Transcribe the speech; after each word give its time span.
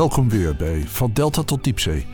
Welkom 0.00 0.28
weer 0.28 0.56
bij 0.56 0.84
Van 0.86 1.10
Delta 1.12 1.42
tot 1.42 1.64
Diepzee. 1.64 2.06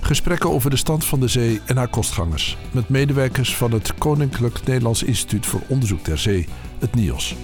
Gesprekken 0.00 0.50
over 0.50 0.70
de 0.70 0.76
stand 0.76 1.04
van 1.04 1.20
de 1.20 1.28
zee 1.28 1.60
en 1.64 1.76
haar 1.76 1.88
kostgangers. 1.88 2.56
Met 2.70 2.88
medewerkers 2.88 3.56
van 3.56 3.72
het 3.72 3.94
Koninklijk 3.94 4.66
Nederlands 4.66 5.02
Instituut 5.02 5.46
voor 5.46 5.60
Onderzoek 5.66 6.04
der 6.04 6.18
Zee, 6.18 6.48
het 6.78 6.94
NIOS. 6.94 7.36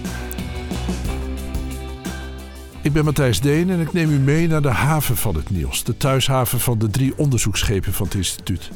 Ik 2.81 2.93
ben 2.93 3.05
Matthijs 3.05 3.41
Deen 3.41 3.69
en 3.69 3.79
ik 3.79 3.93
neem 3.93 4.11
u 4.11 4.19
mee 4.19 4.47
naar 4.47 4.61
de 4.61 4.69
haven 4.69 5.17
van 5.17 5.35
het 5.35 5.49
NIOS. 5.49 5.83
De 5.83 5.97
thuishaven 5.97 6.59
van 6.59 6.79
de 6.79 6.89
drie 6.89 7.17
onderzoeksschepen 7.17 7.93
van 7.93 8.05
het 8.05 8.15
instituut. 8.15 8.71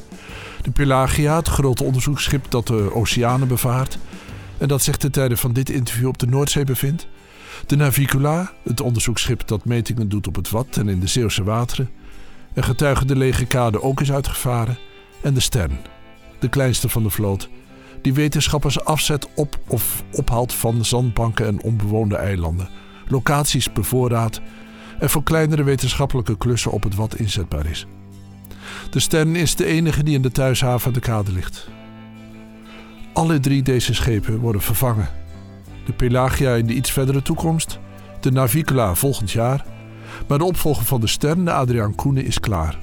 De 0.61 0.71
Pelagia, 0.71 1.35
het 1.35 1.47
grote 1.47 1.83
onderzoeksschip 1.83 2.45
dat 2.49 2.67
de 2.67 2.93
oceanen 2.93 3.47
bevaart. 3.47 3.97
En 4.57 4.67
dat 4.67 4.83
zich 4.83 4.97
ten 4.97 5.11
tijde 5.11 5.37
van 5.37 5.53
dit 5.53 5.69
interview 5.69 6.07
op 6.07 6.17
de 6.17 6.27
Noordzee 6.27 6.63
bevindt. 6.63 7.07
De 7.65 7.75
Navicula, 7.75 8.51
het 8.63 8.81
onderzoeksschip 8.81 9.47
dat 9.47 9.65
metingen 9.65 10.09
doet 10.09 10.27
op 10.27 10.35
het 10.35 10.49
Wat 10.49 10.77
en 10.77 10.89
in 10.89 10.99
de 10.99 11.07
Zeeuwse 11.07 11.43
wateren. 11.43 11.89
En 12.53 12.63
getuige 12.63 13.05
de 13.05 13.15
lege 13.15 13.45
kade 13.45 13.81
ook 13.81 14.01
is 14.01 14.11
uitgevaren. 14.11 14.77
En 15.21 15.33
de 15.33 15.39
Stern, 15.39 15.77
de 16.39 16.49
kleinste 16.49 16.89
van 16.89 17.03
de 17.03 17.09
vloot, 17.09 17.49
die 18.01 18.13
wetenschappers 18.13 18.83
afzet 18.83 19.27
op 19.35 19.59
of 19.67 20.03
ophaalt 20.11 20.53
van 20.53 20.85
zandbanken 20.85 21.45
en 21.45 21.61
onbewoonde 21.61 22.15
eilanden. 22.15 22.69
Locaties 23.07 23.73
bevoorraad 23.73 24.41
en 24.99 25.09
voor 25.09 25.23
kleinere 25.23 25.63
wetenschappelijke 25.63 26.37
klussen 26.37 26.71
op 26.71 26.83
het 26.83 26.95
Wat 26.95 27.15
inzetbaar 27.15 27.65
is. 27.65 27.85
De 28.89 28.99
Stern 28.99 29.35
is 29.35 29.55
de 29.55 29.65
enige 29.65 30.03
die 30.03 30.15
in 30.15 30.21
de 30.21 30.31
thuishaven 30.31 30.93
de 30.93 30.99
kade 30.99 31.31
ligt. 31.31 31.69
Alle 33.13 33.39
drie 33.39 33.63
deze 33.63 33.93
schepen 33.93 34.37
worden 34.37 34.61
vervangen 34.61 35.09
de 35.87 35.93
Pelagia 35.93 36.53
in 36.53 36.65
de 36.65 36.73
iets 36.73 36.91
verdere 36.91 37.21
toekomst, 37.21 37.79
de 38.19 38.31
Navicula 38.31 38.95
volgend 38.95 39.31
jaar, 39.31 39.65
maar 40.27 40.37
de 40.37 40.43
opvolger 40.43 40.85
van 40.85 41.01
de 41.01 41.07
Stern, 41.07 41.45
de 41.45 41.51
Adriaan 41.51 41.95
Koenen, 41.95 42.25
is 42.25 42.39
klaar. 42.39 42.77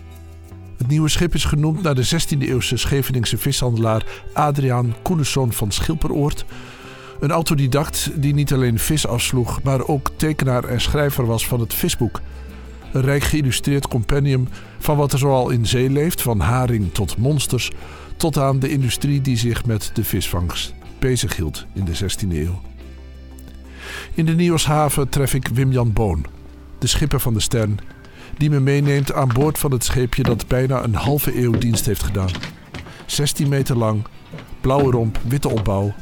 Het 0.77 0.89
nieuwe 0.89 1.09
schip 1.09 1.35
is 1.35 1.45
genoemd 1.45 1.83
naar 1.83 1.95
de 1.95 2.07
16e-eeuwse 2.07 2.75
Scheveningse 2.75 3.39
vishandelaar 3.39 4.05
Adriaan 4.33 4.95
Koenesson 5.03 5.53
van 5.53 5.71
Schilperoort. 5.71 6.45
Een 7.21 7.31
autodidact 7.31 8.11
die 8.15 8.35
niet 8.35 8.53
alleen 8.53 8.79
vis 8.79 9.07
afsloeg, 9.07 9.63
maar 9.63 9.87
ook 9.87 10.11
tekenaar 10.17 10.65
en 10.65 10.81
schrijver 10.81 11.27
was 11.27 11.47
van 11.47 11.61
het 11.61 11.75
visboek. 11.75 12.21
Een 12.93 13.03
rijk 13.03 13.23
geïllustreerd 13.23 13.89
compendium 13.89 14.49
van 14.79 14.97
wat 14.97 15.13
er 15.13 15.19
zoal 15.19 15.51
in 15.51 15.67
zee 15.67 15.91
leeft, 15.91 16.23
van 16.23 16.41
haring 16.41 16.93
tot 16.93 17.17
monsters, 17.17 17.71
tot 18.17 18.39
aan 18.39 18.59
de 18.59 18.69
industrie 18.69 19.21
die 19.21 19.37
zich 19.37 19.65
met 19.65 19.91
de 19.95 20.05
visvangst 20.05 20.75
bezighield 20.99 21.67
in 21.73 21.85
de 21.85 21.97
16e 21.97 22.29
eeuw. 22.31 22.74
In 24.15 24.27
de 24.27 24.35
Nieuwshaven 24.35 25.09
tref 25.09 25.35
ik 25.35 25.49
Wim-Jan 25.49 25.93
Boon, 25.93 26.27
de 26.79 26.87
schipper 26.87 27.21
van 27.21 27.35
de 27.35 27.41
Stern, 27.41 27.79
die 28.39 28.51
me 28.51 28.61
meeneemt 28.61 29.13
aan 29.13 29.29
boord 29.33 29.59
van 29.59 29.73
het 29.73 29.85
scheepje 29.85 30.23
dat 30.23 30.47
bijna 30.47 30.83
een 30.83 30.95
halve 30.95 31.39
eeuw 31.43 31.59
dienst 31.59 31.87
heeft 31.87 32.03
gedaan. 32.03 32.31
16 33.07 33.49
meter 33.49 33.77
lang, 33.77 34.05
blauwe 34.61 34.91
romp, 34.91 35.19
witte 35.27 35.49
opbouw, 35.49 35.95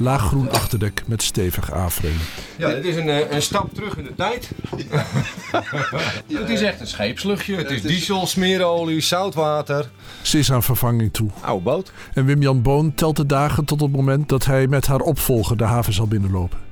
laaggroen 0.00 0.50
achterdek 0.50 1.02
met 1.06 1.22
stevig 1.22 1.72
aanframe. 1.72 2.14
Ja, 2.56 2.68
dit 2.68 2.84
is 2.84 2.96
een, 2.96 3.08
eh, 3.08 3.30
een 3.30 3.42
stap 3.42 3.74
terug 3.74 3.96
in 3.96 4.04
de 4.04 4.14
tijd. 4.14 4.50
het 6.40 6.48
is 6.48 6.62
echt 6.62 6.80
een 6.80 6.86
scheepsluchtje. 6.86 7.56
Het 7.56 7.70
is 7.70 7.82
diesel, 7.82 8.26
smeerolie, 8.26 9.00
zoutwater. 9.00 9.90
Ze 10.22 10.38
is 10.38 10.52
aan 10.52 10.62
vervanging 10.62 11.12
toe. 11.12 11.30
Oude 11.40 11.64
boot. 11.64 11.92
En 12.14 12.24
Wim-Jan 12.24 12.62
Boon 12.62 12.94
telt 12.94 13.16
de 13.16 13.26
dagen 13.26 13.64
tot 13.64 13.80
het 13.80 13.92
moment 13.92 14.28
dat 14.28 14.44
hij 14.44 14.66
met 14.66 14.86
haar 14.86 15.00
opvolger 15.00 15.56
de 15.56 15.64
haven 15.64 15.92
zal 15.92 16.06
binnenlopen. 16.06 16.69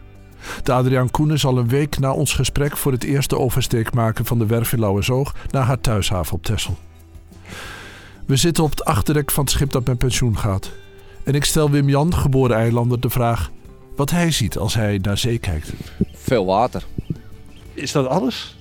De 0.62 0.72
Adriaan 0.72 1.10
Koenen 1.10 1.38
zal 1.38 1.58
een 1.58 1.68
week 1.68 1.98
na 1.98 2.12
ons 2.12 2.32
gesprek 2.32 2.76
voor 2.76 2.92
het 2.92 3.04
eerste 3.04 3.38
oversteek 3.38 3.94
maken 3.94 4.24
van 4.24 4.38
de 4.38 4.46
werf 4.46 4.72
in 4.72 4.80
Lauwersoog 4.80 5.34
naar 5.50 5.62
haar 5.62 5.80
thuishaven 5.80 6.34
op 6.34 6.44
Texel. 6.44 6.76
We 8.26 8.36
zitten 8.36 8.64
op 8.64 8.70
het 8.70 8.84
achterdek 8.84 9.30
van 9.30 9.44
het 9.44 9.52
schip 9.52 9.70
dat 9.70 9.86
met 9.86 9.98
pensioen 9.98 10.38
gaat. 10.38 10.70
En 11.24 11.34
ik 11.34 11.44
stel 11.44 11.70
Wim 11.70 11.88
Jan, 11.88 12.14
geboren 12.14 12.56
eilander, 12.56 13.00
de 13.00 13.10
vraag 13.10 13.50
wat 13.96 14.10
hij 14.10 14.30
ziet 14.30 14.58
als 14.58 14.74
hij 14.74 14.98
naar 15.02 15.18
zee 15.18 15.38
kijkt. 15.38 15.72
Veel 16.12 16.46
water. 16.46 16.84
Is 17.74 17.92
dat 17.92 18.06
alles? 18.06 18.56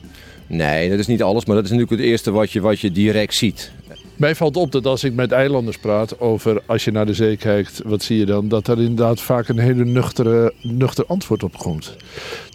Nee, 0.48 0.90
dat 0.90 1.00
is 1.00 1.08
niet 1.08 1.24
alles, 1.24 1.46
maar 1.46 1.56
dat 1.56 1.66
is 1.66 1.72
natuurlijk 1.72 2.02
het 2.02 2.10
eerste 2.10 2.32
wat 2.32 2.52
je, 2.52 2.62
wat 2.62 2.80
je 2.80 2.92
direct 2.92 3.34
ziet. 3.34 3.72
Mij 4.18 4.36
valt 4.36 4.58
op 4.58 4.72
dat 4.72 4.86
als 4.86 5.04
ik 5.04 5.14
met 5.14 5.32
eilanders 5.32 5.78
praat 5.78 6.20
over 6.20 6.62
als 6.66 6.84
je 6.84 6.92
naar 6.92 7.06
de 7.06 7.14
zee 7.14 7.38
kijkt, 7.38 7.82
wat 7.86 8.04
zie 8.04 8.18
je 8.18 8.26
dan? 8.26 8.48
Dat 8.48 8.68
er 8.68 8.80
inderdaad 8.80 9.22
vaak 9.22 9.48
een 9.48 9.60
hele 9.60 9.86
nuchtere, 9.86 10.54
nuchter 10.62 11.06
antwoord 11.06 11.44
op 11.44 11.58
komt. 11.58 11.96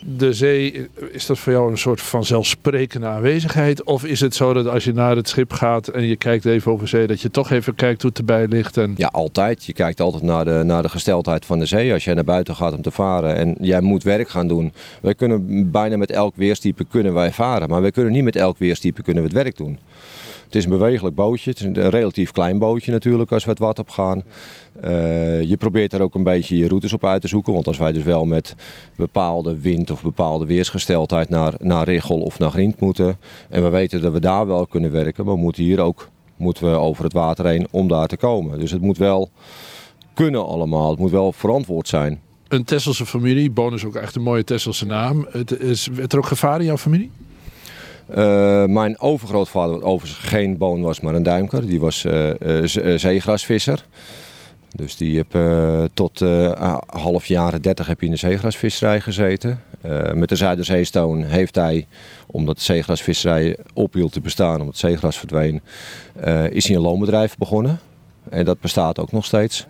De 0.05 0.33
zee, 0.33 0.89
is 1.13 1.27
dat 1.27 1.39
voor 1.39 1.53
jou 1.53 1.71
een 1.71 1.79
soort 1.79 2.01
van 2.01 2.25
zelfsprekende 2.25 3.07
aanwezigheid? 3.07 3.83
Of 3.83 4.05
is 4.05 4.21
het 4.21 4.35
zo 4.35 4.53
dat 4.53 4.67
als 4.67 4.85
je 4.85 4.93
naar 4.93 5.17
het 5.17 5.29
schip 5.29 5.53
gaat 5.53 5.89
en 5.89 6.05
je 6.05 6.17
kijkt 6.17 6.45
even 6.45 6.73
over 6.73 6.89
zee, 6.89 7.07
dat 7.07 7.21
je 7.21 7.31
toch 7.31 7.51
even 7.51 7.75
kijkt 7.75 8.03
hoe 8.03 8.11
het 8.11 8.19
erbij 8.19 8.47
ligt? 8.47 8.77
En... 8.77 8.95
Ja, 8.97 9.09
altijd. 9.09 9.65
Je 9.65 9.73
kijkt 9.73 10.01
altijd 10.01 10.23
naar 10.23 10.45
de, 10.45 10.63
naar 10.65 10.83
de 10.83 10.89
gesteldheid 10.89 11.45
van 11.45 11.59
de 11.59 11.67
zee. 11.67 11.93
Als 11.93 12.05
jij 12.05 12.15
naar 12.15 12.25
buiten 12.25 12.57
gaat 12.57 12.73
om 12.73 12.83
te 12.83 12.91
varen 12.91 13.37
en 13.37 13.57
jij 13.61 13.81
moet 13.81 14.03
werk 14.03 14.29
gaan 14.29 14.49
doen. 14.49 14.73
Wij 15.01 15.15
kunnen 15.15 15.71
bijna 15.71 15.97
met 15.97 16.11
elk 16.11 16.37
weerstype 16.37 16.85
kunnen 16.85 17.15
wij 17.15 17.33
varen, 17.33 17.69
maar 17.69 17.81
wij 17.81 17.91
kunnen 17.91 18.13
niet 18.13 18.25
met 18.25 18.37
elk 18.37 18.59
weerstype 18.59 19.03
kunnen 19.03 19.23
we 19.23 19.29
het 19.29 19.39
werk 19.39 19.57
doen. 19.57 19.79
Het 20.53 20.61
is 20.61 20.67
een 20.67 20.79
bewegelijk 20.79 21.15
bootje. 21.15 21.51
Het 21.51 21.59
is 21.59 21.65
een 21.65 21.91
relatief 21.91 22.31
klein 22.31 22.59
bootje 22.59 22.93
natuurlijk 22.93 23.33
als 23.33 23.45
we 23.45 23.51
het 23.51 23.59
wat 23.59 23.79
op 23.79 23.89
gaan. 23.89 24.23
Uh, 24.85 25.43
je 25.43 25.57
probeert 25.57 25.93
er 25.93 26.03
ook 26.03 26.15
een 26.15 26.23
beetje 26.23 26.57
je 26.57 26.69
routes 26.69 26.93
op 26.93 27.05
uit 27.05 27.21
te 27.21 27.29
zoeken. 27.29 27.53
Want 27.53 27.67
als 27.67 27.79
wij 27.79 27.93
dus 27.93 28.03
wel 28.03 28.25
met 28.25 28.55
bepaalde 28.97 29.61
wind 29.61 29.91
of 29.91 30.03
bepaalde 30.03 30.47
weersgesteldheid 30.47 31.29
naar, 31.29 31.55
naar 31.59 31.85
Richel 31.85 32.21
of 32.21 32.39
naar 32.39 32.51
Grient 32.51 32.81
moeten. 32.81 33.17
En 33.49 33.63
we 33.63 33.69
weten 33.69 34.01
dat 34.01 34.13
we 34.13 34.21
daar 34.21 34.47
wel 34.47 34.67
kunnen 34.67 34.91
werken. 34.91 35.25
Maar 35.25 35.35
we 35.35 35.41
moeten 35.41 35.63
hier 35.63 35.81
ook 35.81 36.09
moeten 36.37 36.71
we 36.71 36.77
over 36.77 37.05
het 37.05 37.13
water 37.13 37.47
heen 37.47 37.67
om 37.71 37.89
daar 37.89 38.07
te 38.07 38.17
komen. 38.17 38.59
Dus 38.59 38.71
het 38.71 38.83
moet 38.83 38.99
wel 38.99 39.31
kunnen 40.15 40.47
allemaal. 40.47 40.91
Het 40.91 40.99
moet 40.99 41.11
wel 41.11 41.33
verantwoord 41.33 41.89
zijn. 41.89 42.21
Een 42.49 42.65
Tesselse 42.65 43.07
familie. 43.07 43.51
Boon 43.51 43.75
is 43.75 43.85
ook 43.85 43.95
echt 43.95 44.15
een 44.15 44.23
mooie 44.23 44.45
Tesselse 44.45 44.87
naam. 44.87 45.27
Het 45.31 45.61
is, 45.61 45.87
werd 45.87 46.13
er 46.13 46.19
ook 46.19 46.27
gevaar 46.27 46.59
in 46.59 46.67
jouw 46.67 46.79
familie? 46.79 47.11
Uh, 48.17 48.65
mijn 48.65 49.01
overgrootvader, 49.01 49.75
wat 49.75 49.85
overigens 49.85 50.29
geen 50.29 50.59
boon 50.59 50.83
was, 50.83 51.01
maar 51.01 51.15
een 51.15 51.23
duimker, 51.23 51.67
die 51.67 51.81
was 51.81 52.05
uh, 52.05 52.31
zeegrasvisser. 52.97 53.85
Dus 54.77 54.97
die 54.97 55.17
heb 55.17 55.39
tot 55.95 56.21
half 56.87 57.27
jaren 57.27 57.63
30 57.63 57.87
heb 57.87 58.03
in 58.03 58.11
de 58.11 58.17
zeegrasvisserij 58.17 59.01
gezeten. 59.01 59.63
met 60.15 60.29
de 60.29 60.37
Zuiderzeestoon 60.37 61.23
heeft 61.23 61.55
hij, 61.55 61.87
omdat 62.27 62.57
de 62.57 62.63
zeegrasvisserij 62.63 63.57
ophield 63.75 64.13
te 64.13 64.21
bestaan, 64.21 64.61
omdat 64.61 64.77
zeegras 64.77 65.19
verdween, 65.19 65.61
is 66.51 66.67
hij 66.67 66.77
een 66.77 66.83
loonbedrijf 66.83 67.37
begonnen. 67.37 67.81
En 68.31 68.45
dat 68.45 68.61
bestaat 68.61 68.99
ook 68.99 69.13
nog 69.13 69.25
steeds. 69.25 69.67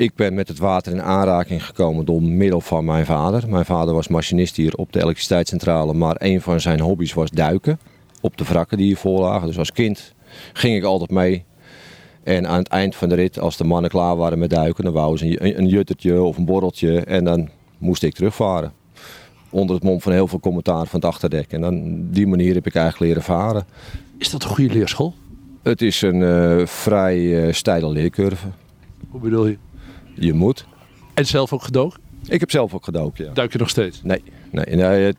Ik 0.00 0.14
ben 0.14 0.34
met 0.34 0.48
het 0.48 0.58
water 0.58 0.92
in 0.92 1.02
aanraking 1.02 1.66
gekomen 1.66 2.04
door 2.04 2.22
middel 2.22 2.60
van 2.60 2.84
mijn 2.84 3.06
vader. 3.06 3.48
Mijn 3.48 3.64
vader 3.64 3.94
was 3.94 4.08
machinist 4.08 4.56
hier 4.56 4.74
op 4.74 4.92
de 4.92 5.02
elektriciteitscentrale, 5.02 5.94
maar 5.94 6.16
een 6.18 6.40
van 6.40 6.60
zijn 6.60 6.80
hobby's 6.80 7.12
was 7.12 7.30
duiken. 7.30 7.80
Op 8.20 8.36
de 8.36 8.44
wrakken 8.44 8.76
die 8.76 8.86
hiervoor 8.86 9.20
lagen. 9.20 9.46
Dus 9.46 9.58
als 9.58 9.72
kind 9.72 10.14
ging 10.52 10.76
ik 10.76 10.84
altijd 10.84 11.10
mee. 11.10 11.44
En 12.22 12.46
aan 12.48 12.58
het 12.58 12.68
eind 12.68 12.96
van 12.96 13.08
de 13.08 13.14
rit, 13.14 13.40
als 13.40 13.56
de 13.56 13.64
mannen 13.64 13.90
klaar 13.90 14.16
waren 14.16 14.38
met 14.38 14.50
duiken, 14.50 14.84
dan 14.84 14.92
wouden 14.92 15.18
ze 15.18 15.44
een, 15.44 15.58
een 15.58 15.68
juttertje 15.68 16.22
of 16.22 16.36
een 16.36 16.44
borreltje. 16.44 17.00
En 17.00 17.24
dan 17.24 17.48
moest 17.78 18.02
ik 18.02 18.14
terugvaren. 18.14 18.72
Onder 19.50 19.74
het 19.74 19.84
mom 19.84 20.00
van 20.00 20.12
heel 20.12 20.28
veel 20.28 20.40
commentaar 20.40 20.86
van 20.86 21.00
het 21.00 21.08
achterdek. 21.08 21.52
En 21.52 21.60
dan 21.60 22.04
die 22.10 22.26
manier 22.26 22.54
heb 22.54 22.66
ik 22.66 22.74
eigenlijk 22.74 23.06
leren 23.06 23.22
varen. 23.22 23.66
Is 24.18 24.30
dat 24.30 24.42
een 24.42 24.50
goede 24.50 24.74
leerschool? 24.74 25.14
Het 25.62 25.82
is 25.82 26.02
een 26.02 26.20
uh, 26.20 26.66
vrij 26.66 27.18
uh, 27.18 27.52
steile 27.52 27.88
leercurve. 27.88 28.46
Hoe 29.10 29.20
bedoel 29.20 29.46
je? 29.46 29.56
Je 30.20 30.32
moet. 30.32 30.66
En 31.14 31.26
zelf 31.26 31.52
ook 31.52 31.62
gedoken? 31.62 32.00
Ik 32.26 32.40
heb 32.40 32.50
zelf 32.50 32.74
ook 32.74 32.84
gedoken, 32.84 33.24
ja. 33.24 33.32
Duik 33.32 33.52
je 33.52 33.58
nog 33.58 33.68
steeds? 33.68 34.00
Nee, 34.02 34.22
nee, 34.50 34.76
nee 34.76 35.14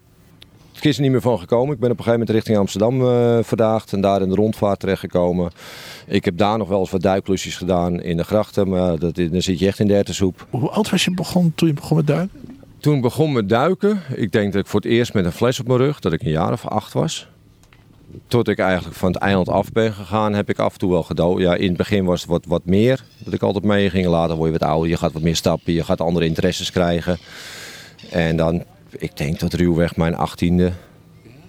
het 0.73 0.85
is 0.85 0.95
er 0.95 1.01
niet 1.01 1.11
meer 1.11 1.21
van 1.21 1.39
gekomen. 1.39 1.73
Ik 1.73 1.79
ben 1.79 1.91
op 1.91 1.97
een 1.97 2.03
gegeven 2.03 2.19
moment 2.19 2.29
richting 2.29 2.57
Amsterdam 2.57 3.01
uh, 3.01 3.37
verdaagd 3.41 3.93
en 3.93 4.01
daar 4.01 4.21
in 4.21 4.29
de 4.29 4.35
rondvaart 4.35 4.79
terechtgekomen. 4.79 5.51
Ik 6.07 6.25
heb 6.25 6.37
daar 6.37 6.57
nog 6.57 6.67
wel 6.67 6.79
eens 6.79 6.91
wat 6.91 7.01
duiklusjes 7.01 7.57
gedaan 7.57 8.01
in 8.01 8.17
de 8.17 8.23
grachten, 8.23 8.69
maar 8.69 8.99
dat, 8.99 9.15
dan 9.15 9.41
zit 9.41 9.59
je 9.59 9.67
echt 9.67 9.79
in 9.79 9.87
de 9.87 10.03
soep. 10.05 10.47
Hoe 10.49 10.69
oud 10.69 10.89
was 10.89 11.05
je 11.05 11.13
begon, 11.13 11.51
toen 11.55 11.67
je 11.67 11.73
begon 11.73 11.97
met 11.97 12.07
duiken? 12.07 12.39
Toen 12.77 12.95
ik 12.95 13.01
begon 13.01 13.31
met 13.31 13.49
duiken, 13.49 14.01
ik 14.15 14.31
denk 14.31 14.53
dat 14.53 14.61
ik 14.61 14.67
voor 14.67 14.79
het 14.79 14.89
eerst 14.89 15.13
met 15.13 15.25
een 15.25 15.31
fles 15.31 15.59
op 15.59 15.67
mijn 15.67 15.79
rug, 15.79 15.99
dat 15.99 16.13
ik 16.13 16.21
een 16.21 16.31
jaar 16.31 16.51
of 16.51 16.67
acht 16.67 16.93
was 16.93 17.30
tot 18.27 18.47
ik 18.47 18.59
eigenlijk 18.59 18.95
van 18.97 19.11
het 19.11 19.21
eiland 19.21 19.49
af 19.49 19.71
ben 19.71 19.93
gegaan, 19.93 20.33
heb 20.33 20.49
ik 20.49 20.59
af 20.59 20.73
en 20.73 20.79
toe 20.79 20.91
wel 20.91 21.03
gedood. 21.03 21.39
Ja, 21.39 21.55
in 21.55 21.67
het 21.67 21.77
begin 21.77 22.05
was 22.05 22.21
het 22.21 22.29
wat, 22.29 22.45
wat 22.45 22.65
meer, 22.65 23.03
dat 23.23 23.33
ik 23.33 23.41
altijd 23.41 23.63
mee 23.63 23.89
ging. 23.89 24.07
Later 24.07 24.35
word 24.35 24.51
je 24.51 24.59
wat 24.59 24.69
ouder, 24.69 24.89
je 24.89 24.97
gaat 24.97 25.11
wat 25.13 25.21
meer 25.21 25.35
stappen, 25.35 25.73
je 25.73 25.83
gaat 25.83 26.01
andere 26.01 26.25
interesses 26.25 26.71
krijgen. 26.71 27.17
En 28.09 28.35
dan, 28.35 28.63
ik 28.89 29.17
denk 29.17 29.37
tot 29.37 29.53
ruwweg 29.53 29.95
mijn 29.95 30.15
achttiende 30.15 30.71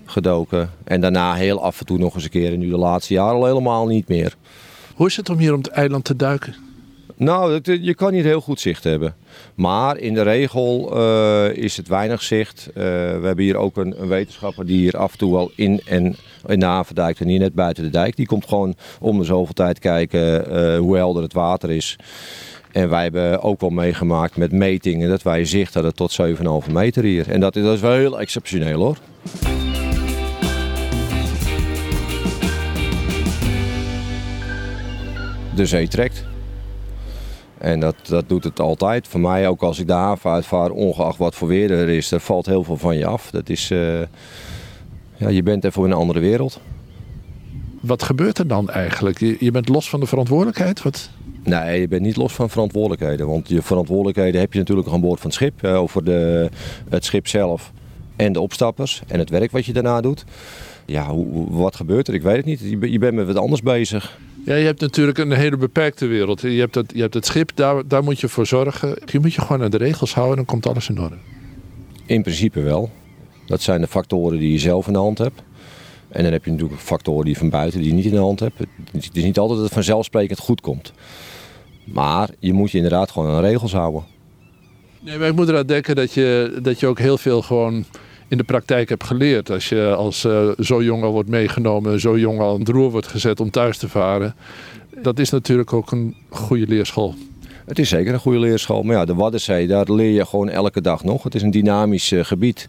gedoken. 0.05 0.70
En 0.85 1.00
daarna 1.00 1.35
heel 1.35 1.62
af 1.62 1.81
en 1.81 1.87
toe 1.87 1.99
nog 1.99 2.14
eens 2.14 2.25
een 2.25 2.31
keer. 2.31 2.53
En 2.53 2.59
nu 2.59 2.69
de 2.69 2.76
laatste 2.76 3.15
jaren 3.15 3.35
al 3.35 3.47
helemaal 3.47 3.87
niet 3.87 4.08
meer. 4.08 4.37
Hoe 4.94 5.06
is 5.06 5.17
het 5.17 5.31
om 5.31 5.38
hier 5.38 5.53
op 5.53 5.62
het 5.62 5.73
eiland 5.73 6.05
te 6.05 6.17
duiken? 6.17 6.55
Nou, 7.17 7.61
dat, 7.61 7.79
je 7.81 7.94
kan 7.94 8.12
niet 8.12 8.25
heel 8.25 8.41
goed 8.41 8.61
zicht 8.61 8.85
hebben. 8.85 9.14
Maar 9.55 9.99
in 9.99 10.14
de 10.14 10.23
regel 10.23 10.97
uh, 10.97 11.56
is 11.56 11.76
het 11.76 11.88
weinig 11.88 12.23
zicht. 12.23 12.67
Uh, 12.69 12.75
we 12.75 13.20
hebben 13.23 13.44
hier 13.44 13.56
ook 13.56 13.76
een, 13.76 13.94
wetenschapper 14.09 14.67
die 14.67 14.79
hier 14.79 14.97
af 14.97 15.12
en 15.12 15.19
toe 15.19 15.32
wel 15.32 15.50
in 15.56 15.81
en 15.85 16.17
in 16.47 16.61
de 16.61 16.67
Havendijk 16.67 17.20
en 17.20 17.29
hier 17.29 17.38
net 17.38 17.55
buiten 17.55 17.85
de 17.85 17.91
dijk. 17.91 18.17
Die 18.17 18.26
komt 18.26 18.49
gewoon 18.49 18.75
om 19.00 19.19
de 19.19 19.25
zoveel 19.25 19.55
tijd 19.55 19.79
kijken 19.79 20.76
hoe 20.76 20.97
helder 20.97 21.23
het 21.23 21.32
water 21.32 21.70
is. 21.70 21.97
En 22.73 22.88
wij 22.88 23.03
hebben 23.03 23.43
ook 23.43 23.61
wel 23.61 23.70
meegemaakt 23.70 24.37
met 24.37 24.53
metingen 24.53 25.08
dat 25.08 25.23
wij 25.23 25.44
zicht 25.44 25.75
hadden 25.75 25.94
tot 25.94 26.19
7,5 26.67 26.73
meter 26.73 27.05
hier. 27.05 27.31
En 27.31 27.41
dat, 27.41 27.55
dat 27.55 27.75
is 27.75 27.81
wel 27.81 27.93
heel 27.93 28.20
exceptioneel 28.20 28.81
hoor. 28.81 28.97
De 35.55 35.67
zee 35.67 35.88
trekt. 35.88 36.31
En 37.62 37.81
dat, 37.81 37.94
dat 38.03 38.29
doet 38.29 38.44
het 38.44 38.61
altijd. 38.61 39.09
Voor 39.09 39.20
mij 39.20 39.49
ook 39.49 39.62
als 39.62 39.79
ik 39.79 39.87
de 39.87 39.93
haven 39.93 40.31
uitvaar, 40.31 40.70
ongeacht 40.70 41.19
wat 41.19 41.35
voor 41.35 41.49
weer 41.49 41.70
er 41.70 41.88
is, 41.88 42.11
er 42.11 42.20
valt 42.20 42.47
heel 42.47 42.64
veel 42.64 42.76
van 42.76 42.97
je 42.97 43.06
af. 43.06 43.31
Dat 43.31 43.49
is, 43.49 43.70
uh, 43.70 44.00
ja, 45.17 45.29
je 45.29 45.43
bent 45.43 45.64
even 45.64 45.85
in 45.85 45.91
een 45.91 45.97
andere 45.97 46.19
wereld. 46.19 46.61
Wat 47.81 48.03
gebeurt 48.03 48.38
er 48.38 48.47
dan 48.47 48.70
eigenlijk? 48.70 49.20
Je, 49.20 49.37
je 49.41 49.50
bent 49.50 49.69
los 49.69 49.88
van 49.88 50.00
de 50.00 50.06
verantwoordelijkheid? 50.06 50.82
Wat? 50.82 51.11
Nee, 51.44 51.81
je 51.81 51.88
bent 51.88 52.03
niet 52.03 52.17
los 52.17 52.32
van 52.32 52.50
verantwoordelijkheden. 52.50 53.26
Want 53.26 53.49
je 53.49 53.62
verantwoordelijkheden 53.62 54.41
heb 54.41 54.53
je 54.53 54.58
natuurlijk 54.58 54.88
aan 54.88 55.00
boord 55.00 55.20
van 55.20 55.31
het 55.31 55.38
schip. 55.38 55.65
over 55.65 56.05
de, 56.05 56.49
het 56.88 57.05
schip 57.05 57.26
zelf 57.29 57.73
en 58.17 58.32
de 58.32 58.41
opstappers 58.41 59.03
en 59.06 59.19
het 59.19 59.31
werk 59.31 59.50
wat 59.50 59.65
je 59.65 59.73
daarna 59.73 60.00
doet. 60.00 60.25
Ja, 60.87 61.08
hoe, 61.08 61.50
wat 61.50 61.76
gebeurt 61.76 62.08
er? 62.08 62.15
Ik 62.15 62.23
weet 62.23 62.37
het 62.37 62.44
niet. 62.44 62.61
Je, 62.61 62.91
je 62.93 62.99
bent 62.99 63.15
met 63.15 63.26
wat 63.26 63.37
anders 63.37 63.62
bezig. 63.62 64.19
Ja, 64.44 64.55
je 64.55 64.65
hebt 64.65 64.81
natuurlijk 64.81 65.19
een 65.19 65.33
hele 65.33 65.56
beperkte 65.56 66.06
wereld. 66.06 66.41
Je 66.41 66.49
hebt 66.49 66.75
het, 66.75 66.93
je 66.94 67.00
hebt 67.00 67.15
het 67.15 67.27
schip, 67.27 67.50
daar, 67.55 67.89
daar 67.89 68.03
moet 68.03 68.21
je 68.21 68.29
voor 68.29 68.47
zorgen. 68.47 68.97
Je 69.05 69.21
moet 69.21 69.35
je 69.35 69.41
gewoon 69.41 69.62
aan 69.62 69.71
de 69.71 69.77
regels 69.77 70.15
houden 70.15 70.39
en 70.39 70.44
dan 70.44 70.55
komt 70.55 70.67
alles 70.67 70.89
in 70.89 71.00
orde. 71.00 71.17
In 72.06 72.23
principe 72.23 72.61
wel. 72.61 72.91
Dat 73.47 73.62
zijn 73.62 73.81
de 73.81 73.87
factoren 73.87 74.39
die 74.39 74.53
je 74.53 74.59
zelf 74.59 74.87
in 74.87 74.93
de 74.93 74.99
hand 74.99 75.19
hebt. 75.19 75.43
En 76.09 76.23
dan 76.23 76.33
heb 76.33 76.44
je 76.44 76.50
natuurlijk 76.50 76.81
factoren 76.81 77.25
die 77.25 77.39
van 77.39 77.50
buiten 77.50 77.81
die 77.81 77.89
je 77.89 77.94
niet 77.94 78.05
in 78.05 78.11
de 78.11 78.19
hand 78.19 78.41
hebt. 78.41 78.59
Het 78.93 79.11
is 79.12 79.23
niet 79.23 79.39
altijd 79.39 79.59
dat 79.59 79.67
het 79.67 79.75
vanzelfsprekend 79.75 80.39
goed 80.39 80.61
komt. 80.61 80.93
Maar 81.85 82.29
je 82.39 82.53
moet 82.53 82.71
je 82.71 82.77
inderdaad 82.77 83.11
gewoon 83.11 83.29
aan 83.29 83.43
de 83.43 83.49
regels 83.49 83.73
houden. 83.73 84.05
Nee, 85.00 85.19
maar 85.19 85.29
ik 85.29 85.35
moet 85.35 85.49
eraan 85.49 85.67
denken 85.67 85.97
dat 85.97 86.12
je, 86.12 86.59
dat 86.62 86.81
je 86.81 86.87
ook 86.87 86.99
heel 86.99 87.19
veel 87.19 87.43
gewoon 87.43 87.85
in 88.32 88.38
de 88.38 88.44
praktijk 88.44 88.88
hebt 88.88 89.05
geleerd. 89.05 89.50
Als 89.50 89.69
je 89.69 89.94
als 89.94 90.25
uh, 90.25 90.49
zo 90.58 90.82
jong 90.82 91.05
wordt 91.05 91.29
meegenomen, 91.29 92.00
zo 92.00 92.19
jong 92.19 92.40
aan 92.40 92.58
het 92.58 92.69
roer 92.69 92.90
wordt 92.90 93.06
gezet 93.06 93.40
om 93.40 93.50
thuis 93.50 93.79
te 93.79 93.88
varen. 93.88 94.34
Dat 95.02 95.19
is 95.19 95.31
natuurlijk 95.31 95.73
ook 95.73 95.90
een 95.90 96.14
goede 96.29 96.67
leerschool. 96.67 97.14
Het 97.67 97.79
is 97.79 97.88
zeker 97.88 98.12
een 98.12 98.19
goede 98.19 98.38
leerschool. 98.38 98.82
Maar 98.82 98.96
ja, 98.96 99.05
de 99.05 99.14
Waddenzee, 99.14 99.67
daar 99.67 99.93
leer 99.93 100.11
je 100.11 100.26
gewoon 100.26 100.49
elke 100.49 100.81
dag 100.81 101.05
nog. 101.05 101.23
Het 101.23 101.34
is 101.34 101.43
een 101.43 101.50
dynamisch 101.50 102.12
uh, 102.12 102.25
gebied. 102.25 102.69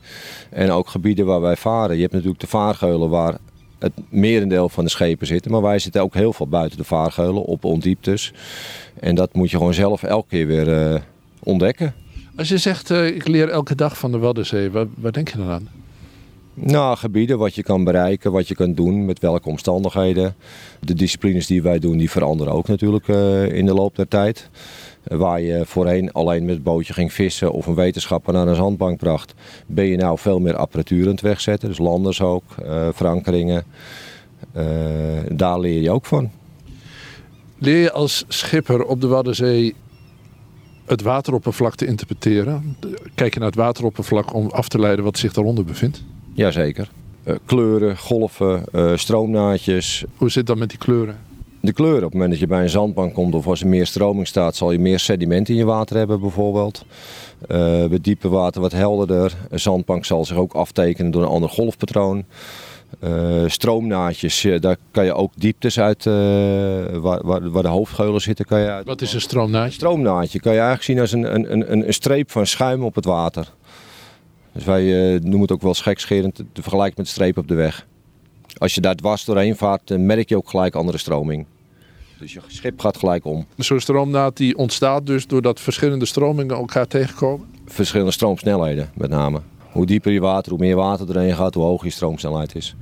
En 0.50 0.71
ook 0.71 0.88
gebieden 0.88 1.25
waar 1.25 1.42
wij 1.42 1.56
varen. 1.56 1.95
Je 1.95 2.01
hebt 2.01 2.13
natuurlijk 2.13 2.42
de 2.42 2.48
vaargeulen 2.48 3.10
waar 3.10 3.38
het 3.80 3.94
merendeel 4.10 4.69
van 4.69 4.83
de 4.83 4.89
schepen 4.89 5.27
zitten. 5.27 5.51
Maar 5.51 5.62
wij 5.62 5.80
zitten 5.80 6.01
ook 6.01 6.13
heel 6.13 6.33
veel 6.33 6.48
buiten 6.48 6.77
de 6.77 6.83
vaargeulen 6.83 7.44
op 7.44 7.63
ondieptes. 7.63 8.33
En 9.00 9.15
dat 9.15 9.33
moet 9.33 9.51
je 9.51 9.57
gewoon 9.57 9.74
zelf 9.74 10.04
elke 10.04 10.27
keer 10.30 10.48
weer 10.48 10.92
uh, 10.94 11.00
ontdekken. 11.44 12.03
Als 12.36 12.50
je 12.50 12.58
zegt, 12.58 12.90
uh, 12.90 13.08
ik 13.08 13.28
leer 13.28 13.50
elke 13.50 13.76
dag 13.76 13.98
van 13.98 14.12
de 14.12 14.18
Waddenzee, 14.18 14.72
waar, 14.72 15.12
denk 15.12 15.30
je 15.30 15.38
dan 15.38 15.50
aan? 15.50 15.70
Nou, 16.54 16.98
gebieden, 16.98 17.38
wat 17.38 17.56
je 17.56 17.64
kan 17.64 17.84
bereiken, 17.84 18.32
wat 18.32 18.48
je 18.48 18.56
kan 18.56 18.74
doen, 18.74 19.06
met 19.06 19.20
welke 19.20 19.50
omstandigheden. 19.50 20.36
De 20.80 20.94
disciplines 20.94 21.48
die 21.48 21.62
wij 21.62 21.80
doen, 21.80 21.98
die 21.98 22.10
veranderen 22.10 22.54
ook 22.54 22.68
natuurlijk 22.68 23.08
uh, 23.08 23.52
in 23.52 23.66
de 23.66 23.74
loop 23.74 23.96
der 23.96 24.08
tijd. 24.08 24.50
Uh, 25.08 25.18
waar 25.18 25.42
je 25.42 25.66
voorheen 25.66 26.12
alleen 26.12 26.46
met 26.46 26.54
het 26.54 26.64
bootje 26.64 26.94
ging 26.94 27.14
vissen 27.14 27.52
of 27.52 27.68
een 27.68 27.76
wetenschapper 27.76 28.34
naar 28.34 28.48
een 28.48 28.56
zandbank 28.56 28.98
bracht, 28.98 29.34
ben 29.66 29.86
je 29.86 29.98
nou 29.98 30.18
veel 30.18 30.40
meer 30.40 30.56
apparatuur 30.56 31.06
aan 31.06 31.12
het 31.12 31.22
wegzetten. 31.22 31.70
Dus 31.70 31.78
landers 31.78 32.22
ook, 32.22 32.44
uh, 32.66 32.88
verankeringen. 32.92 33.64
daar 35.32 35.60
leer 35.60 35.82
je 35.82 35.92
ook 35.92 36.06
van. 36.06 36.32
Leer 37.58 37.82
je 37.82 37.92
als 37.92 38.26
schipper 38.28 38.84
op 38.84 39.02
de 39.02 39.08
Waddenzee 39.08 39.76
het 40.86 41.02
wateroppervlak 41.02 41.76
te 41.76 41.86
interpreteren? 41.86 42.78
Kijk 43.16 43.34
je 43.34 43.40
naar 43.40 43.50
het 43.50 43.58
wateroppervlak 43.58 44.34
om 44.34 44.50
af 44.50 44.68
te 44.68 44.80
leiden 44.80 45.06
wat 45.06 45.18
zich 45.18 45.34
daaronder 45.34 45.66
bevindt? 45.66 46.04
Jazeker. 46.34 46.90
Uh, 47.28 47.36
kleuren, 47.46 47.98
golven, 47.98 48.64
uh, 48.72 48.92
stroomnaadjes. 48.96 50.04
Hoe 50.16 50.32
zit 50.32 50.48
dat 50.48 50.58
met 50.58 50.70
die 50.70 50.78
kleuren? 50.78 51.18
De 51.60 51.74
kleuren, 51.74 51.98
op 51.98 52.04
het 52.04 52.14
moment 52.14 52.32
dat 52.32 52.40
je 52.40 52.48
bij 52.48 52.62
een 52.62 52.70
zandbank 52.70 53.14
komt 53.14 53.36
of 53.36 53.48
als 53.48 53.62
er 53.62 53.68
meer 53.68 53.86
stroming 53.86 54.28
staat, 54.28 54.56
zal 54.56 54.72
je 54.72 54.80
meer 54.80 55.00
sediment 55.00 55.50
in 55.50 55.56
je 55.56 55.66
water 55.66 55.98
hebben 55.98 56.20
bijvoorbeeld. 56.20 56.86
Uh, 57.42 57.48
bij 57.86 58.00
diepe 58.02 58.30
water 58.30 58.62
wat 58.62 58.72
helderder. 58.72 59.36
Een 59.50 59.60
zandbank 59.60 60.06
zal 60.06 60.26
zich 60.26 60.38
ook 60.38 60.54
aftekenen 60.54 61.12
door 61.12 61.22
een 61.22 61.28
ander 61.28 61.50
golfpatroon. 61.50 62.26
Uh, 63.04 63.44
stroomnaadjes, 63.48 64.48
daar 64.60 64.78
kan 64.92 65.06
je 65.06 65.13
ook 65.13 65.31
dieptes 65.36 65.80
uit, 65.80 66.06
uh, 66.06 66.13
waar, 66.92 67.25
waar, 67.25 67.50
waar, 67.51 67.63
de 67.63 67.69
hoofdgeulen 67.69 68.22
zitten. 68.22 68.45
Kan 68.45 68.60
je 68.60 68.69
uit... 68.69 68.86
Wat 68.86 69.01
is 69.01 69.13
een 69.13 69.22
stroomnaadje? 69.22 69.72
Stroomnaadje 69.72 70.40
kan 70.40 70.54
je 70.54 70.60
eigenlijk 70.60 70.88
zien 70.88 71.00
als 71.00 71.12
een, 71.12 71.36
een, 71.36 71.72
een, 71.72 71.88
een 71.88 71.94
streep 71.94 72.31
van 72.31 72.48
schuim 72.48 72.84
op 72.84 72.95
het 72.95 73.06
water. 73.06 73.54
Dus 74.51 74.63
wij 74.63 74.84
uh, 74.84 75.19
noemen 75.19 75.42
het 75.42 75.51
ook 75.51 75.62
wel 75.62 75.74
schekscherend 75.74 76.36
te 76.36 76.62
vergelijken 76.62 76.94
met 76.98 77.06
de 77.06 77.12
streep 77.12 77.38
op 77.38 77.48
de 77.48 77.56
weg. 77.56 77.86
Als 78.57 78.75
je 78.75 78.81
daar 78.81 78.96
dwars 78.96 79.25
doorheen 79.25 79.56
vaart, 79.56 79.88
dan 79.88 80.06
merk 80.06 80.30
je 80.30 80.38
ook 80.38 80.50
gelijk 80.50 80.75
andere 80.75 80.98
stroming. 80.98 81.46
Dus 82.19 82.34
je 82.34 82.39
schip 82.48 82.80
gaat 82.80 82.98
gelijk 82.98 83.25
om. 83.25 83.46
Zo'n 83.57 83.80
stroomnaad 83.80 84.38
die 84.38 84.57
ontstaat 84.57 85.06
dus 85.06 85.28
doordat 85.28 85.60
verschillende 85.60 86.06
stromingen 86.06 86.56
elkaar 86.56 86.88
tegenkomen? 86.88 87.48
Verschillende 87.66 88.12
stroomsnelheden 88.12 88.92
met 88.94 89.10
name. 89.10 89.42
Hoe 89.74 89.86
dieper 89.86 90.12
je 90.12 90.20
water, 90.20 90.52
hoe 90.52 90.60
meer 90.60 90.75
water 90.75 91.10
erheen 91.10 91.36
gaat, 91.36 91.54
hoe 91.54 91.64
hoger 91.64 91.86
je 91.86 91.92
stroomsnelheid 91.94 92.56
is. 92.56 92.75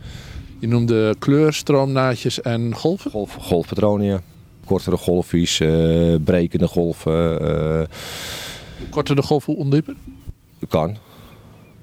Je 0.60 0.68
noemde 0.68 1.16
kleurstroomnaadjes 1.20 2.42
en 2.42 2.76
golven? 2.76 3.12
Golf, 3.12 3.36
golfpatronen, 3.40 4.06
ja. 4.06 4.22
Kortere 4.66 4.98
golfjes, 4.98 5.60
uh, 5.60 6.16
brekende 6.24 6.68
golven. 6.68 7.42
Uh... 7.42 7.82
Korter 8.90 9.16
de 9.16 9.22
golf, 9.22 9.46
hoe 9.46 9.56
ondieper? 9.56 9.96
Kan. 10.68 10.98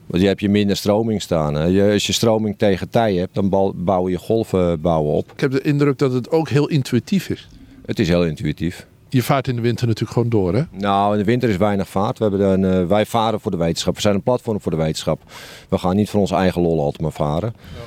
Want 0.06 0.22
je 0.22 0.28
hebt 0.28 0.40
je 0.40 0.49
minder 0.49 0.76
stroming 0.76 1.22
staan. 1.22 1.55
Hè. 1.55 1.93
als 1.93 2.06
je 2.06 2.12
stroming 2.12 2.58
tegen 2.58 2.88
tij 2.88 3.14
hebt, 3.14 3.34
dan 3.34 3.72
bouw 3.76 4.08
je 4.08 4.19
golven 4.19 4.81
bouwen 4.81 5.14
op. 5.14 5.32
Ik 5.32 5.40
heb 5.40 5.50
de 5.50 5.62
indruk 5.62 5.99
dat 5.99 6.12
het 6.12 6.31
ook 6.31 6.49
heel 6.49 6.69
intuïtief 6.69 7.28
is. 7.28 7.49
Het 7.87 7.99
is 7.99 8.08
heel 8.08 8.25
intuïtief. 8.25 8.87
Je 9.08 9.22
vaart 9.22 9.49
in 9.49 9.56
de 9.56 9.62
winter 9.62 9.87
natuurlijk 9.87 10.12
gewoon 10.12 10.28
door, 10.28 10.55
hè? 10.55 10.62
Nou, 10.70 11.12
in 11.12 11.19
de 11.19 11.25
winter 11.25 11.49
is 11.49 11.56
weinig 11.56 11.88
vaart. 11.88 12.19
We 12.19 12.25
hebben 12.25 12.62
een, 12.62 12.82
uh, 12.82 12.88
wij 12.88 13.06
varen 13.06 13.40
voor 13.40 13.50
de 13.50 13.56
wetenschap. 13.56 13.94
We 13.94 14.00
zijn 14.00 14.14
een 14.14 14.22
platform 14.22 14.60
voor 14.60 14.70
de 14.70 14.77
wetenschap. 14.79 15.22
We 15.69 15.79
gaan 15.79 15.96
niet 15.96 16.10
voor 16.10 16.20
onze 16.20 16.34
eigen 16.34 16.62
lol 16.62 16.81
altijd 16.81 17.03
maar 17.03 17.12
varen. 17.12 17.55
Ja. 17.56 17.82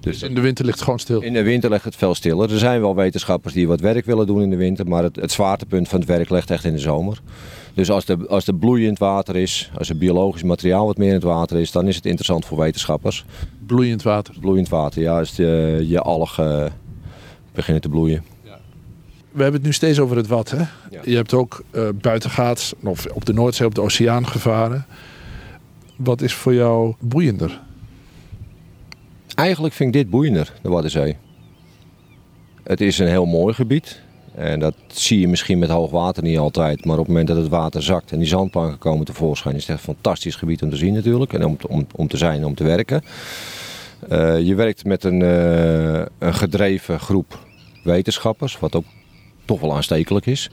Dus 0.00 0.22
in 0.22 0.34
de 0.34 0.40
winter 0.40 0.64
ligt 0.64 0.76
het 0.76 0.84
gewoon 0.84 1.00
stil? 1.00 1.20
In 1.20 1.32
de 1.32 1.42
winter 1.42 1.70
ligt 1.70 1.84
het 1.84 1.96
veel 1.96 2.14
stiller. 2.14 2.52
Er 2.52 2.58
zijn 2.58 2.80
wel 2.80 2.94
wetenschappers 2.94 3.54
die 3.54 3.68
wat 3.68 3.80
werk 3.80 4.04
willen 4.04 4.26
doen 4.26 4.42
in 4.42 4.50
de 4.50 4.56
winter. 4.56 4.86
Maar 4.88 5.02
het, 5.02 5.16
het 5.16 5.32
zwaartepunt 5.32 5.88
van 5.88 5.98
het 5.98 6.08
werk 6.08 6.30
ligt 6.30 6.50
echt 6.50 6.64
in 6.64 6.72
de 6.72 6.78
zomer. 6.78 7.20
Dus 7.74 7.90
als 7.90 8.08
er, 8.08 8.28
als 8.28 8.48
bloeiend 8.60 8.98
water 8.98 9.36
is, 9.36 9.70
als 9.78 9.88
er 9.88 9.96
biologisch 9.96 10.42
materiaal 10.42 10.86
wat 10.86 10.96
meer 10.96 11.08
in 11.08 11.14
het 11.14 11.22
water 11.22 11.58
is, 11.58 11.70
dan 11.70 11.88
is 11.88 11.96
het 11.96 12.06
interessant 12.06 12.46
voor 12.46 12.58
wetenschappers. 12.58 13.24
Bloeiend 13.66 14.02
water? 14.02 14.34
Bloeiend 14.40 14.68
water, 14.68 15.02
ja. 15.02 15.18
Als 15.18 15.36
je, 15.36 15.84
je 15.88 16.00
algen 16.00 16.72
beginnen 17.52 17.82
te 17.82 17.88
bloeien. 17.88 18.24
We 19.36 19.42
hebben 19.42 19.60
het 19.60 19.68
nu 19.68 19.74
steeds 19.74 19.98
over 19.98 20.16
het 20.16 20.26
wat, 20.26 20.50
hè? 20.50 20.58
Ja. 20.90 21.00
Je 21.04 21.16
hebt 21.16 21.34
ook 21.34 21.64
uh, 21.72 21.88
buitengaats, 22.00 22.74
of 22.82 23.06
op 23.12 23.24
de 23.24 23.32
Noordzee, 23.32 23.66
op 23.66 23.74
de 23.74 23.80
oceaan 23.80 24.26
gevaren. 24.26 24.86
Wat 25.96 26.22
is 26.22 26.34
voor 26.34 26.54
jou 26.54 26.94
boeiender? 27.00 27.60
Eigenlijk 29.34 29.74
vind 29.74 29.94
ik 29.94 30.02
dit 30.02 30.10
boeiender, 30.10 30.52
de 30.62 30.68
Waddenzee. 30.68 31.16
Het 32.62 32.80
is 32.80 32.98
een 32.98 33.06
heel 33.06 33.26
mooi 33.26 33.54
gebied. 33.54 34.00
En 34.34 34.60
dat 34.60 34.74
zie 34.86 35.20
je 35.20 35.28
misschien 35.28 35.58
met 35.58 35.68
hoog 35.68 35.90
water 35.90 36.22
niet 36.22 36.38
altijd. 36.38 36.84
Maar 36.84 36.98
op 36.98 36.98
het 36.98 37.08
moment 37.08 37.28
dat 37.28 37.36
het 37.36 37.48
water 37.48 37.82
zakt 37.82 38.12
en 38.12 38.18
die 38.18 38.28
zandbanken 38.28 38.78
komen 38.78 39.06
tevoorschijn, 39.06 39.54
is 39.54 39.66
het 39.66 39.76
echt 39.76 39.86
een 39.86 39.94
fantastisch 39.94 40.36
gebied 40.36 40.62
om 40.62 40.70
te 40.70 40.76
zien 40.76 40.94
natuurlijk. 40.94 41.32
En 41.32 41.44
om, 41.44 41.56
om, 41.68 41.86
om 41.94 42.08
te 42.08 42.16
zijn 42.16 42.38
en 42.38 42.46
om 42.46 42.54
te 42.54 42.64
werken. 42.64 43.02
Uh, 44.12 44.40
je 44.40 44.54
werkt 44.54 44.84
met 44.84 45.04
een, 45.04 45.20
uh, 45.20 46.04
een 46.18 46.34
gedreven 46.34 47.00
groep 47.00 47.38
wetenschappers, 47.84 48.58
wat 48.58 48.74
ook 48.74 48.84
toch 49.46 49.60
wel 49.60 49.74
aanstekelijk 49.74 50.26
is. 50.26 50.50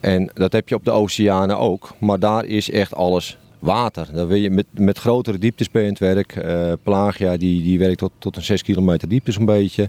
En 0.00 0.30
dat 0.34 0.52
heb 0.52 0.68
je 0.68 0.74
op 0.74 0.84
de 0.84 0.90
oceanen 0.90 1.58
ook. 1.58 1.94
Maar 1.98 2.18
daar 2.18 2.44
is 2.44 2.70
echt 2.70 2.94
alles 2.94 3.38
water. 3.58 4.08
Dan 4.12 4.26
wil 4.26 4.36
je 4.36 4.50
met, 4.50 4.66
met 4.72 4.98
grotere 4.98 5.38
dieptes 5.38 5.70
bij 5.70 5.84
het 5.84 5.98
werk. 5.98 6.36
Uh, 6.36 7.30
die, 7.36 7.62
die 7.62 7.78
werkt 7.78 7.98
tot, 7.98 8.12
tot 8.18 8.36
een 8.36 8.42
6 8.42 8.62
kilometer 8.62 9.08
diepte 9.08 9.32
zo'n 9.32 9.44
beetje. 9.44 9.88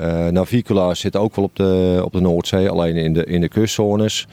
Uh, 0.00 0.26
Navicula 0.26 0.94
zit 0.94 1.16
ook 1.16 1.36
wel 1.36 1.44
op 1.44 1.56
de, 1.56 2.00
op 2.04 2.12
de 2.12 2.20
Noordzee, 2.20 2.68
alleen 2.68 2.96
in 2.96 3.12
de, 3.12 3.24
in 3.24 3.40
de 3.40 3.48
kustzones. 3.48 4.26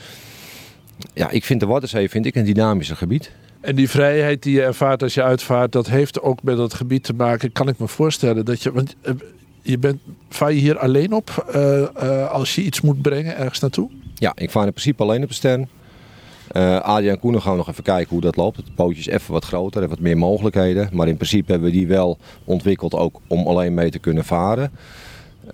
Ja, 1.13 1.29
ik 1.29 1.43
vind 1.43 1.59
de 1.59 1.65
Waddenzee 1.65 2.09
vind 2.09 2.25
ik 2.25 2.35
een 2.35 2.45
dynamischer 2.45 2.95
gebied. 2.95 3.31
En 3.61 3.75
die 3.75 3.89
vrijheid 3.89 4.43
die 4.43 4.53
je 4.53 4.61
ervaart 4.61 5.03
als 5.03 5.13
je 5.13 5.23
uitvaart, 5.23 5.71
dat 5.71 5.87
heeft 5.87 6.21
ook 6.21 6.43
met 6.43 6.57
dat 6.57 6.73
gebied 6.73 7.03
te 7.03 7.13
maken. 7.13 7.51
Kan 7.51 7.67
ik 7.67 7.79
me 7.79 7.87
voorstellen 7.87 8.45
dat 8.45 8.63
je. 8.63 8.71
Want 8.71 8.95
eh, 9.01 9.13
je 9.61 9.77
bent, 9.77 9.99
vaar 10.29 10.53
je 10.53 10.59
hier 10.59 10.77
alleen 10.77 11.13
op 11.13 11.51
uh, 11.55 11.81
uh, 12.03 12.31
als 12.31 12.55
je 12.55 12.61
iets 12.61 12.81
moet 12.81 13.01
brengen 13.01 13.37
ergens 13.37 13.59
naartoe? 13.59 13.89
Ja, 14.15 14.31
ik 14.35 14.51
vaar 14.51 14.65
in 14.65 14.71
principe 14.71 15.03
alleen 15.03 15.23
op 15.23 15.29
de 15.29 15.33
Stern. 15.33 15.69
Uh, 16.51 16.79
Adriaan 16.79 17.19
Koenen 17.19 17.41
gaan 17.41 17.51
we 17.51 17.57
nog 17.57 17.69
even 17.69 17.83
kijken 17.83 18.09
hoe 18.09 18.21
dat 18.21 18.35
loopt. 18.35 18.57
Het 18.57 18.75
bootje 18.75 18.99
is 18.99 19.07
even 19.07 19.33
wat 19.33 19.45
groter, 19.45 19.79
heeft 19.79 19.93
wat 19.93 20.01
meer 20.01 20.17
mogelijkheden. 20.17 20.89
Maar 20.91 21.07
in 21.07 21.15
principe 21.15 21.51
hebben 21.51 21.71
we 21.71 21.77
die 21.77 21.87
wel 21.87 22.17
ontwikkeld 22.43 22.95
ook 22.95 23.19
om 23.27 23.47
alleen 23.47 23.73
mee 23.73 23.89
te 23.89 23.99
kunnen 23.99 24.25
varen. 24.25 24.71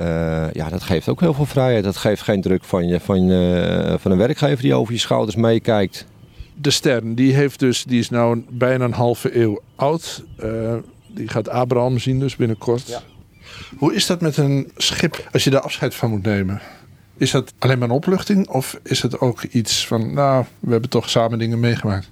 Uh, 0.01 0.51
ja, 0.51 0.69
dat 0.69 0.83
geeft 0.83 1.09
ook 1.09 1.19
heel 1.19 1.33
veel 1.33 1.45
vrijheid. 1.45 1.83
Dat 1.83 1.97
geeft 1.97 2.21
geen 2.21 2.41
druk 2.41 2.63
van, 2.63 2.87
je, 2.87 2.99
van, 2.99 3.29
uh, 3.29 3.93
van 3.97 4.11
een 4.11 4.17
werkgever 4.17 4.61
die 4.61 4.73
over 4.73 4.93
je 4.93 4.99
schouders 4.99 5.35
meekijkt. 5.35 6.05
De 6.61 6.71
Stern, 6.71 7.15
die, 7.15 7.33
heeft 7.33 7.59
dus, 7.59 7.83
die 7.83 7.99
is 7.99 8.09
nu 8.09 8.43
bijna 8.49 8.85
een 8.85 8.93
halve 8.93 9.39
eeuw 9.39 9.61
oud. 9.75 10.23
die 11.07 11.27
gaat 11.27 11.49
Abraham 11.49 11.99
zien 11.99 12.19
dus 12.19 12.35
binnenkort. 12.35 12.87
Ja. 12.87 13.01
Hoe 13.77 13.95
is 13.95 14.05
dat 14.05 14.21
met 14.21 14.37
een 14.37 14.71
schip 14.77 15.27
als 15.31 15.43
je 15.43 15.49
daar 15.49 15.61
afscheid 15.61 15.95
van 15.95 16.09
moet 16.09 16.23
nemen? 16.23 16.61
Is 17.17 17.31
dat 17.31 17.53
alleen 17.59 17.79
maar 17.79 17.89
een 17.89 17.95
opluchting 17.95 18.47
of 18.47 18.79
is 18.83 19.01
het 19.01 19.19
ook 19.19 19.43
iets 19.43 19.87
van, 19.87 20.13
nou, 20.13 20.45
we 20.59 20.71
hebben 20.71 20.89
toch 20.89 21.09
samen 21.09 21.39
dingen 21.39 21.59
meegemaakt? 21.59 22.09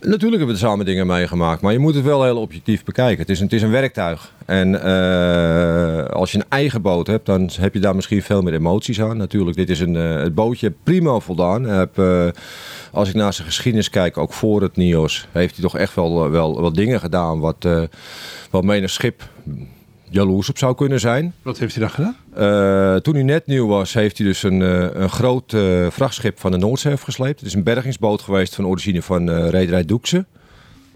Natuurlijk 0.00 0.36
hebben 0.36 0.56
we 0.56 0.66
samen 0.66 0.86
dingen 0.86 1.06
meegemaakt, 1.06 1.60
maar 1.60 1.72
je 1.72 1.78
moet 1.78 1.94
het 1.94 2.04
wel 2.04 2.24
heel 2.24 2.40
objectief 2.40 2.84
bekijken. 2.84 3.18
Het 3.18 3.30
is 3.30 3.38
een, 3.38 3.44
het 3.44 3.54
is 3.54 3.62
een 3.62 3.70
werktuig. 3.70 4.32
En 4.46 4.68
uh, 4.68 6.04
als 6.04 6.32
je 6.32 6.38
een 6.38 6.44
eigen 6.48 6.82
boot 6.82 7.06
hebt, 7.06 7.26
dan 7.26 7.50
heb 7.60 7.74
je 7.74 7.80
daar 7.80 7.94
misschien 7.94 8.22
veel 8.22 8.42
meer 8.42 8.54
emoties 8.54 9.00
aan. 9.00 9.16
Natuurlijk, 9.16 9.56
dit 9.56 9.70
is 9.70 9.80
een, 9.80 9.94
uh, 9.94 10.14
het 10.14 10.34
bootje 10.34 10.72
prima 10.82 11.18
voldaan. 11.18 11.64
Heb, 11.64 11.98
uh, 11.98 12.28
als 12.92 13.08
ik 13.08 13.14
naar 13.14 13.32
zijn 13.32 13.46
geschiedenis 13.46 13.90
kijk, 13.90 14.18
ook 14.18 14.32
voor 14.32 14.62
het 14.62 14.76
NIOS, 14.76 15.28
heeft 15.32 15.54
hij 15.54 15.64
toch 15.64 15.76
echt 15.76 15.94
wel, 15.94 16.30
wel, 16.30 16.60
wel 16.60 16.72
dingen 16.72 17.00
gedaan 17.00 17.40
wat, 17.40 17.68
wat 18.50 18.64
menig 18.64 18.90
schip 18.90 19.22
jaloers 20.12 20.48
op 20.48 20.58
zou 20.58 20.74
kunnen 20.74 21.00
zijn. 21.00 21.34
Wat 21.42 21.58
heeft 21.58 21.74
hij 21.74 21.82
dan 21.82 21.94
gedaan? 21.94 22.16
Uh, 22.36 22.96
toen 22.96 23.14
hij 23.14 23.22
net 23.22 23.46
nieuw 23.46 23.66
was, 23.66 23.92
heeft 23.92 24.18
hij 24.18 24.26
dus 24.26 24.42
een, 24.42 24.60
uh, 24.60 24.86
een 24.92 25.10
groot 25.10 25.52
uh, 25.52 25.90
vrachtschip 25.90 26.40
van 26.40 26.50
de 26.50 26.56
Noordzee 26.56 26.92
afgesleept. 26.92 27.38
Het 27.38 27.48
is 27.48 27.54
een 27.54 27.62
bergingsboot 27.62 28.22
geweest 28.22 28.54
van 28.54 28.66
origine 28.66 29.02
van 29.02 29.30
Rederij 29.30 29.84
Doekse. 29.84 30.24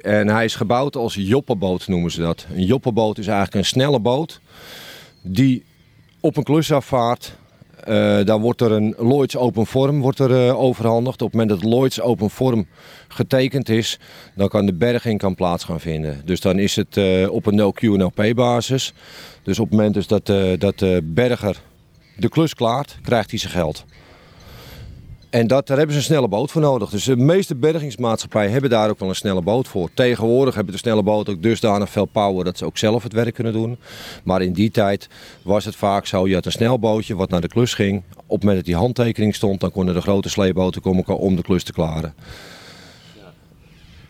En 0.00 0.28
hij 0.28 0.44
is 0.44 0.54
gebouwd 0.54 0.96
als 0.96 1.14
joppenboot, 1.14 1.88
noemen 1.88 2.10
ze 2.10 2.20
dat. 2.20 2.46
Een 2.54 2.64
joppenboot 2.64 3.18
is 3.18 3.26
eigenlijk 3.26 3.56
een 3.56 3.64
snelle 3.64 4.00
boot 4.00 4.40
die 5.22 5.64
op 6.20 6.36
een 6.36 6.42
klus 6.42 6.72
afvaart 6.72 7.36
uh, 7.88 8.24
dan 8.24 8.40
wordt 8.40 8.60
er 8.60 8.72
een 8.72 8.94
Lloyds 8.98 9.36
Open 9.36 9.66
Form 9.66 10.00
wordt 10.00 10.18
er, 10.18 10.46
uh, 10.46 10.60
overhandigd. 10.60 11.22
Op 11.22 11.32
het 11.32 11.40
moment 11.40 11.60
dat 11.60 11.70
Lloyds 11.70 12.00
Open 12.00 12.30
Form 12.30 12.66
getekend 13.08 13.68
is, 13.68 13.98
dan 14.34 14.48
kan 14.48 14.66
de 14.66 14.74
berging 14.74 15.18
kan 15.18 15.34
plaats 15.34 15.64
gaan 15.64 15.80
vinden. 15.80 16.22
Dus 16.24 16.40
dan 16.40 16.58
is 16.58 16.76
het 16.76 16.96
uh, 16.96 17.30
op 17.30 17.46
een 17.46 17.54
no-Q 17.54 18.34
basis. 18.34 18.92
Dus 19.42 19.58
op 19.58 19.68
het 19.68 19.76
moment 19.76 19.94
dus 19.94 20.06
dat, 20.06 20.26
dat 20.58 20.78
de 20.78 21.00
berger 21.04 21.56
de 22.16 22.28
klus 22.28 22.54
klaart, 22.54 22.98
krijgt 23.02 23.30
hij 23.30 23.38
zijn 23.38 23.52
geld. 23.52 23.84
En 25.36 25.46
dat, 25.46 25.66
daar 25.66 25.76
hebben 25.76 25.94
ze 25.94 26.00
een 26.00 26.06
snelle 26.06 26.28
boot 26.28 26.50
voor 26.50 26.60
nodig. 26.60 26.90
Dus 26.90 27.04
de 27.04 27.16
meeste 27.16 27.54
bergingsmaatschappijen 27.54 28.52
hebben 28.52 28.70
daar 28.70 28.90
ook 28.90 28.98
wel 28.98 29.08
een 29.08 29.14
snelle 29.14 29.42
boot 29.42 29.68
voor. 29.68 29.90
Tegenwoordig 29.94 30.54
hebben 30.54 30.72
de 30.72 30.78
snelle 30.78 31.02
boten 31.02 31.34
ook 31.34 31.42
dusdanig 31.42 31.90
veel 31.90 32.04
power 32.04 32.44
dat 32.44 32.58
ze 32.58 32.64
ook 32.64 32.78
zelf 32.78 33.02
het 33.02 33.12
werk 33.12 33.34
kunnen 33.34 33.52
doen. 33.52 33.78
Maar 34.24 34.42
in 34.42 34.52
die 34.52 34.70
tijd 34.70 35.08
was 35.42 35.64
het 35.64 35.76
vaak 35.76 36.06
zo, 36.06 36.28
je 36.28 36.34
had 36.34 36.46
een 36.46 36.52
snelbootje 36.52 37.16
wat 37.16 37.30
naar 37.30 37.40
de 37.40 37.48
klus 37.48 37.74
ging. 37.74 38.02
Op 38.16 38.30
het 38.30 38.40
moment 38.40 38.56
dat 38.56 38.64
die 38.64 38.76
handtekening 38.76 39.34
stond, 39.34 39.60
dan 39.60 39.70
konden 39.70 39.94
de 39.94 40.00
grote 40.00 40.28
sleeboten 40.28 40.82
komen 40.82 41.06
om 41.06 41.36
de 41.36 41.42
klus 41.42 41.64
te 41.64 41.72
klaren. 41.72 42.14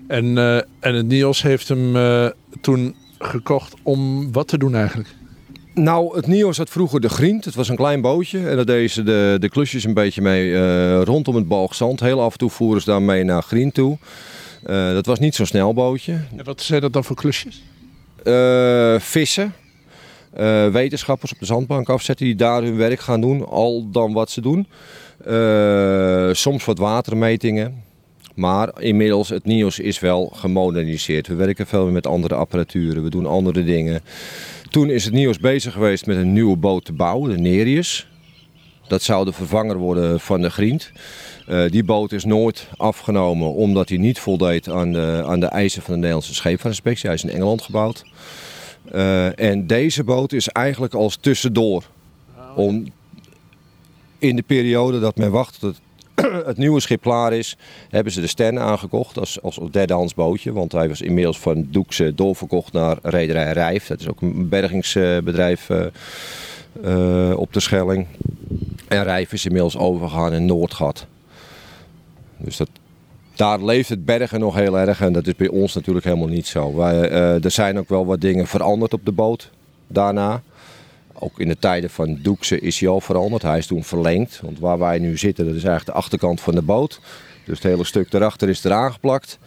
En, 0.07 0.25
uh, 0.25 0.57
en 0.57 0.95
het 0.95 1.07
NIOS 1.07 1.43
heeft 1.43 1.69
hem 1.69 1.97
uh, 1.97 2.27
toen 2.61 2.95
gekocht 3.19 3.75
om 3.83 4.33
wat 4.33 4.49
te 4.49 4.59
doen 4.59 4.75
eigenlijk? 4.75 5.15
Nou, 5.81 6.17
het 6.17 6.27
NIOS 6.27 6.57
had 6.57 6.71
vroeger 6.71 7.01
de 7.01 7.09
Grient. 7.09 7.45
Het 7.45 7.55
was 7.55 7.69
een 7.69 7.77
klein 7.77 8.01
bootje. 8.01 8.49
En 8.49 8.57
daar 8.57 8.65
deden 8.65 8.91
ze 8.91 9.03
de, 9.03 9.37
de 9.41 9.49
klusjes 9.49 9.85
een 9.85 9.95
beetje 9.95 10.23
mee 10.23 10.49
uh, 10.49 11.03
rondom 11.03 11.35
het 11.35 11.49
balgzand. 11.49 12.01
Heel 12.01 12.21
af 12.21 12.33
en 12.33 12.39
toe 12.39 12.51
voeren 12.51 12.83
ze 12.83 12.91
daarmee 12.91 13.25
naar 13.25 13.43
Grient 13.43 13.75
toe. 13.75 13.99
Uh, 14.67 14.93
dat 14.93 15.07
was 15.07 15.19
niet 15.19 15.35
zo'n 15.35 15.47
snel 15.47 15.75
bootje. 15.75 16.13
En 16.37 16.45
wat 16.45 16.63
zijn 16.63 16.81
dat 16.81 16.93
dan 16.93 17.05
voor 17.05 17.17
klusjes? 17.17 17.63
Uh, 18.25 18.99
vissen. 18.99 19.55
wetenschappers 20.73 21.33
op 21.33 21.39
de 21.39 21.47
zandbank 21.47 21.89
afzetten 21.89 22.27
die 22.27 22.35
daar 22.35 22.63
hun 22.63 22.77
werk 22.77 23.01
gaan 23.01 23.21
doen. 23.21 23.47
Al 23.47 23.91
dan 23.91 24.13
wat 24.13 24.31
ze 24.31 24.41
doen. 24.41 24.67
soms 26.35 26.65
wat 26.65 26.79
watermetingen. 26.79 27.85
Maar 28.35 28.83
inmiddels, 28.83 29.29
het 29.29 29.45
NIOS 29.45 29.79
is 29.79 30.01
wel 30.01 30.33
gemoderniseerd. 30.35 31.27
We 31.27 31.35
werken 31.35 31.67
veel 31.67 31.85
meer 31.85 31.93
met 31.93 32.07
andere 32.07 32.35
apparaturen. 32.35 33.03
We 33.03 33.11
doen 33.11 33.27
andere 33.27 33.65
dingen. 33.65 34.03
Toen 34.77 34.91
is 34.91 35.05
het 35.05 35.15
NIOS 35.15 35.39
bezig 35.39 35.73
geweest 35.73 36.07
met 36.07 36.17
een 36.17 36.33
nieuwe 36.33 36.57
boot 36.57 36.85
te 36.85 36.93
bouwen, 36.93 37.31
de 37.31 37.39
Nereus. 37.39 38.09
Dat 38.89 39.03
zou 39.03 39.25
de 39.25 39.33
vervanger 39.33 39.77
worden 39.77 40.21
van 40.21 40.41
de 40.41 40.51
Grient. 40.51 40.93
Uh, 41.49 41.71
die 41.71 41.85
boot 41.85 42.13
is 42.13 42.25
nooit 42.25 42.69
afgenomen 42.77 43.55
omdat 43.55 43.89
hij 43.89 43.99
niet 43.99 44.19
voldeed 44.19 44.69
aan 44.69 44.93
de, 44.93 45.23
aan 45.27 45.41
de 45.41 45.47
eisen 45.47 45.83
van 45.83 45.93
de 45.93 45.99
Nederlandse 45.99 46.35
scheepvaartinspectie. 46.35 47.07
Hij 47.07 47.15
is 47.15 47.25
in 47.25 47.31
Engeland 47.31 47.63
gebouwd. 47.63 48.05
Uh, 48.95 49.39
en 49.39 49.67
deze 49.67 50.05
boot 50.05 50.33
is 50.33 50.49
eigenlijk 50.49 50.95
als 50.95 51.17
tussendoor. 51.17 51.85
Om 52.57 52.87
in 54.19 54.37
de 54.37 54.43
periode 54.43 55.01
dat 55.01 55.17
men 55.17 55.31
wacht 55.31 55.61
tot 55.61 55.81
het 56.47 56.57
nieuwe 56.57 56.81
schip 56.81 57.03
klaar 57.03 57.33
is, 57.33 57.57
hebben 57.89 58.13
ze 58.13 58.21
de 58.21 58.27
Stern 58.27 58.59
aangekocht 58.59 59.19
als, 59.19 59.43
als 59.43 59.59
derdehands 59.71 60.15
bootje. 60.15 60.53
Want 60.53 60.73
hij 60.73 60.89
was 60.89 61.01
inmiddels 61.01 61.39
van 61.39 61.67
Doekse 61.71 62.15
doorverkocht 62.15 62.73
naar 62.73 62.99
Rederij 63.03 63.53
Rijf. 63.53 63.87
Dat 63.87 64.01
is 64.01 64.09
ook 64.09 64.21
een 64.21 64.49
bergingsbedrijf 64.49 65.69
uh, 65.69 65.87
uh, 66.85 67.37
op 67.37 67.53
de 67.53 67.61
Schelling. 67.61 68.07
En 68.89 69.03
Rijf 69.03 69.33
is 69.33 69.45
inmiddels 69.45 69.77
overgegaan 69.77 70.33
in 70.33 70.47
Noordgat. 70.47 71.07
Dus 72.37 72.57
dat, 72.57 72.69
daar 73.35 73.65
leeft 73.65 73.89
het 73.89 74.05
bergen 74.05 74.41
nog 74.41 74.55
heel 74.55 74.79
erg 74.79 75.01
en 75.01 75.13
dat 75.13 75.27
is 75.27 75.37
bij 75.37 75.49
ons 75.49 75.75
natuurlijk 75.75 76.05
helemaal 76.05 76.29
niet 76.29 76.47
zo. 76.47 76.75
Wij, 76.75 77.11
uh, 77.11 77.45
er 77.45 77.51
zijn 77.51 77.79
ook 77.79 77.89
wel 77.89 78.07
wat 78.07 78.21
dingen 78.21 78.47
veranderd 78.47 78.93
op 78.93 79.05
de 79.05 79.13
boot 79.13 79.51
daarna. 79.87 80.43
Ook 81.19 81.41
in 81.41 81.49
de 81.49 81.59
tijden 81.59 81.91
van 81.91 82.19
Doekse 82.23 82.61
is 82.61 82.81
hij 82.81 82.89
al 82.89 83.01
veranderd. 83.01 83.43
Hij 83.43 83.59
is 83.59 83.67
toen 83.67 83.85
verlengd. 83.85 84.41
Want 84.43 84.59
waar 84.59 84.79
wij 84.79 84.99
nu 84.99 85.19
zitten, 85.19 85.45
dat 85.45 85.55
is 85.55 85.65
eigenlijk 85.65 85.99
de 85.99 86.05
achterkant 86.05 86.41
van 86.41 86.55
de 86.55 86.63
boot. 86.63 87.01
Dus 87.45 87.59
het 87.59 87.73
hele 87.73 87.85
stuk 87.85 88.11
daarachter 88.11 88.49
is 88.49 88.65
eraan 88.65 88.93
geplakt. 88.93 89.39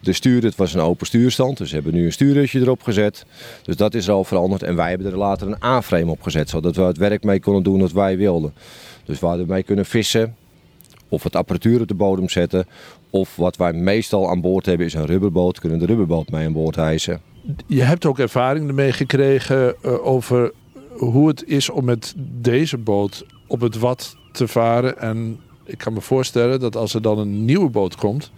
De 0.00 0.12
stuur, 0.12 0.42
het 0.42 0.56
was 0.56 0.74
een 0.74 0.80
open 0.80 1.06
stuurstand. 1.06 1.58
Dus 1.58 1.68
we 1.68 1.74
hebben 1.74 1.94
nu 1.94 2.04
een 2.04 2.12
stuurrutje 2.12 2.60
erop 2.60 2.82
gezet. 2.82 3.24
Dus 3.62 3.76
dat 3.76 3.94
is 3.94 4.08
al 4.08 4.24
veranderd. 4.24 4.62
En 4.62 4.76
wij 4.76 4.88
hebben 4.88 5.06
er 5.06 5.18
later 5.18 5.46
een 5.46 5.62
A-frame 5.62 6.10
op 6.10 6.22
gezet. 6.22 6.48
Zodat 6.48 6.76
we 6.76 6.82
het 6.82 6.96
werk 6.96 7.24
mee 7.24 7.40
konden 7.40 7.62
doen 7.62 7.80
wat 7.80 7.92
wij 7.92 8.16
wilden. 8.16 8.54
Dus 9.04 9.18
waar 9.18 9.38
we 9.38 9.44
mee 9.46 9.62
kunnen 9.62 9.86
vissen. 9.86 10.36
Of 11.08 11.22
het 11.22 11.36
apparatuur 11.36 11.80
op 11.80 11.88
de 11.88 11.94
bodem 11.94 12.28
zetten. 12.28 12.66
Of 13.10 13.36
wat 13.36 13.56
wij 13.56 13.72
meestal 13.72 14.30
aan 14.30 14.40
boord 14.40 14.66
hebben 14.66 14.86
is 14.86 14.94
een 14.94 15.06
rubberboot. 15.06 15.60
Kunnen 15.60 15.78
de 15.78 15.86
rubberboot 15.86 16.30
mee 16.30 16.46
aan 16.46 16.52
boord 16.52 16.76
hijsen. 16.76 17.20
Je 17.66 17.82
hebt 17.82 18.04
ook 18.04 18.18
ervaring 18.18 18.68
ermee 18.68 18.92
gekregen 18.92 19.74
uh, 19.84 20.06
over 20.06 20.52
hoe 20.98 21.28
het 21.28 21.44
is 21.48 21.70
om 21.70 21.84
met 21.84 22.14
deze 22.40 22.78
boot 22.78 23.26
op 23.46 23.60
het 23.60 23.78
wat 23.78 24.16
te 24.32 24.48
varen. 24.48 24.98
En 24.98 25.40
ik 25.64 25.78
kan 25.78 25.92
me 25.92 26.00
voorstellen 26.00 26.60
dat 26.60 26.76
als 26.76 26.94
er 26.94 27.02
dan 27.02 27.18
een 27.18 27.44
nieuwe 27.44 27.68
boot 27.68 27.96
komt, 27.96 28.30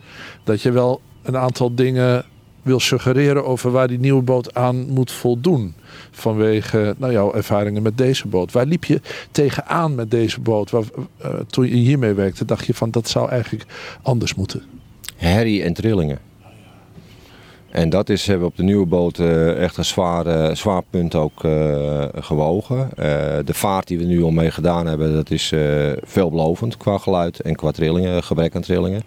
dat 0.45 0.62
je 0.62 0.71
wel 0.71 1.00
een 1.23 1.37
aantal 1.37 1.75
dingen 1.75 2.25
wil 2.62 2.81
suggereren 2.81 3.45
over 3.45 3.71
waar 3.71 3.88
die 3.88 3.99
nieuwe 3.99 4.23
boot 4.23 4.55
aan 4.55 4.88
moet 4.88 5.12
voldoen. 5.12 5.75
Vanwege 6.11 6.95
nou, 6.99 7.12
jouw 7.12 7.35
ervaringen 7.35 7.83
met 7.83 7.99
deze 7.99 8.29
boot. 8.29 8.53
Waar 8.53 8.67
liep 8.67 8.85
je 8.85 9.00
tegenaan 9.31 9.95
met 9.95 10.11
deze 10.11 10.41
boot? 10.41 10.71
Waar, 10.71 10.85
uh, 11.25 11.35
toen 11.47 11.67
je 11.67 11.75
hiermee 11.75 12.12
werkte, 12.12 12.45
dacht 12.45 12.67
je 12.67 12.75
van 12.75 12.91
dat 12.91 13.09
zou 13.09 13.29
eigenlijk 13.29 13.67
anders 14.03 14.35
moeten. 14.35 14.62
Herrie 15.17 15.62
en 15.62 15.73
trillingen. 15.73 16.28
En 17.71 17.89
dat 17.89 18.09
is, 18.09 18.27
hebben 18.27 18.47
we 18.47 18.51
op 18.51 18.57
de 18.57 18.63
nieuwe 18.63 18.87
boot 18.87 19.19
uh, 19.19 19.63
echt 19.63 19.77
een 19.77 19.85
zwaar, 19.85 20.27
uh, 20.27 20.55
zwaar 20.55 20.83
punt 20.91 21.15
ook 21.15 21.43
uh, 21.45 22.05
gewogen. 22.15 22.91
de 23.45 23.55
vaart 23.55 23.87
die 23.87 23.99
we 23.99 24.05
nu 24.05 24.23
al 24.23 24.31
mee 24.31 24.51
gedaan 24.51 24.87
hebben, 24.87 25.15
dat 25.15 25.31
is 25.31 25.53
veelbelovend 26.03 26.77
qua 26.77 26.99
geluid 26.99 27.41
en 27.41 27.55
qua 27.55 27.71
trillingen, 27.71 28.23
gebrek 28.23 28.55
aan 28.55 28.63
trillingen. 28.63 29.03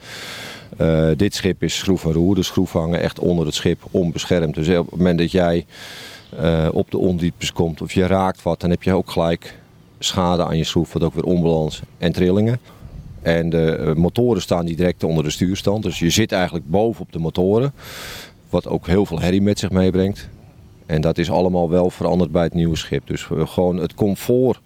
dit 1.17 1.35
schip 1.35 1.63
is 1.63 1.77
schroef 1.77 2.05
en 2.05 2.13
roer, 2.13 2.35
de 2.35 2.43
schroef 2.43 2.71
hangen 2.71 3.01
echt 3.01 3.19
onder 3.19 3.45
het 3.45 3.55
schip 3.55 3.81
onbeschermd. 3.91 4.55
Dus 4.55 4.69
op 4.69 4.89
het 4.89 4.97
moment 4.97 5.19
dat 5.19 5.31
jij 5.31 5.65
op 6.71 6.91
de 6.91 6.97
ondieptes 6.97 7.53
komt 7.53 7.81
of 7.81 7.93
je 7.93 8.07
raakt 8.07 8.41
wat, 8.41 8.61
dan 8.61 8.69
heb 8.69 8.83
je 8.83 8.93
ook 8.93 9.11
gelijk 9.11 9.59
schade 9.99 10.45
aan 10.45 10.57
je 10.57 10.63
schroef, 10.63 10.93
wat 10.93 11.03
ook 11.03 11.13
weer 11.13 11.23
onbalans 11.23 11.81
en 11.97 12.11
trillingen. 12.11 12.59
En 13.21 13.49
de 13.49 13.93
motoren 13.95 14.41
staan 14.41 14.65
die 14.65 14.75
direct 14.75 15.03
onder 15.03 15.23
de 15.23 15.29
stuurstand. 15.29 15.83
Dus 15.83 15.99
je 15.99 16.09
zit 16.09 16.31
eigenlijk 16.31 16.69
boven 16.69 17.01
op 17.01 17.11
de 17.11 17.19
motoren. 17.19 17.73
Wat 18.51 18.67
ook 18.67 18.87
heel 18.87 19.05
veel 19.05 19.19
herrie 19.19 19.41
met 19.41 19.59
zich 19.59 19.71
meebrengt. 19.71 20.29
En 20.85 21.01
dat 21.01 21.17
is 21.17 21.31
allemaal 21.31 21.69
wel 21.69 21.89
veranderd 21.89 22.31
bij 22.31 22.43
het 22.43 22.53
nieuwe 22.53 22.77
schip. 22.77 23.07
Dus 23.07 23.27
gewoon 23.29 23.77
het 23.77 23.93
comfort 23.93 24.61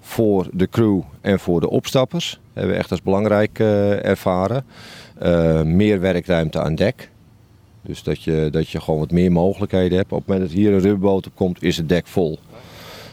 voor 0.00 0.48
de 0.52 0.68
crew 0.68 1.00
en 1.20 1.38
voor 1.40 1.60
de 1.60 1.70
opstappers 1.70 2.40
hebben 2.52 2.72
we 2.72 2.78
echt 2.78 2.90
als 2.90 3.02
belangrijk 3.02 3.58
uh, 3.58 4.04
ervaren. 4.04 4.64
Uh, 5.22 5.62
meer 5.62 6.00
werkruimte 6.00 6.60
aan 6.60 6.74
dek. 6.74 7.10
Dus 7.82 8.02
dat 8.02 8.22
je, 8.22 8.48
dat 8.50 8.68
je 8.68 8.80
gewoon 8.80 9.00
wat 9.00 9.10
meer 9.10 9.32
mogelijkheden 9.32 9.98
hebt. 9.98 10.12
Op 10.12 10.18
het 10.18 10.26
moment 10.26 10.46
dat 10.48 10.58
hier 10.58 10.72
een 10.72 10.80
rubberboot 10.80 11.26
op 11.26 11.34
komt, 11.34 11.62
is 11.62 11.76
het 11.76 11.88
dek 11.88 12.06
vol. 12.06 12.38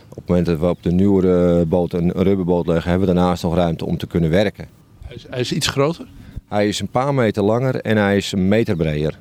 Op 0.09 0.15
het 0.15 0.27
moment 0.27 0.45
dat 0.45 0.59
we 0.59 0.69
op 0.69 0.83
de 0.83 0.91
nieuwere 0.91 1.65
boot 1.65 1.93
een 1.93 2.11
rubberboot 2.11 2.67
leggen, 2.67 2.89
hebben 2.89 3.07
we 3.07 3.13
daarnaast 3.13 3.43
nog 3.43 3.55
ruimte 3.55 3.85
om 3.85 3.97
te 3.97 4.07
kunnen 4.07 4.29
werken. 4.29 4.67
Hij 5.05 5.15
is, 5.15 5.25
hij 5.29 5.39
is 5.39 5.51
iets 5.51 5.67
groter? 5.67 6.07
Hij 6.47 6.67
is 6.67 6.79
een 6.79 6.89
paar 6.89 7.13
meter 7.13 7.43
langer 7.43 7.75
en 7.75 7.97
hij 7.97 8.17
is 8.17 8.31
een 8.31 8.47
meter 8.47 8.75
breder. 8.75 9.19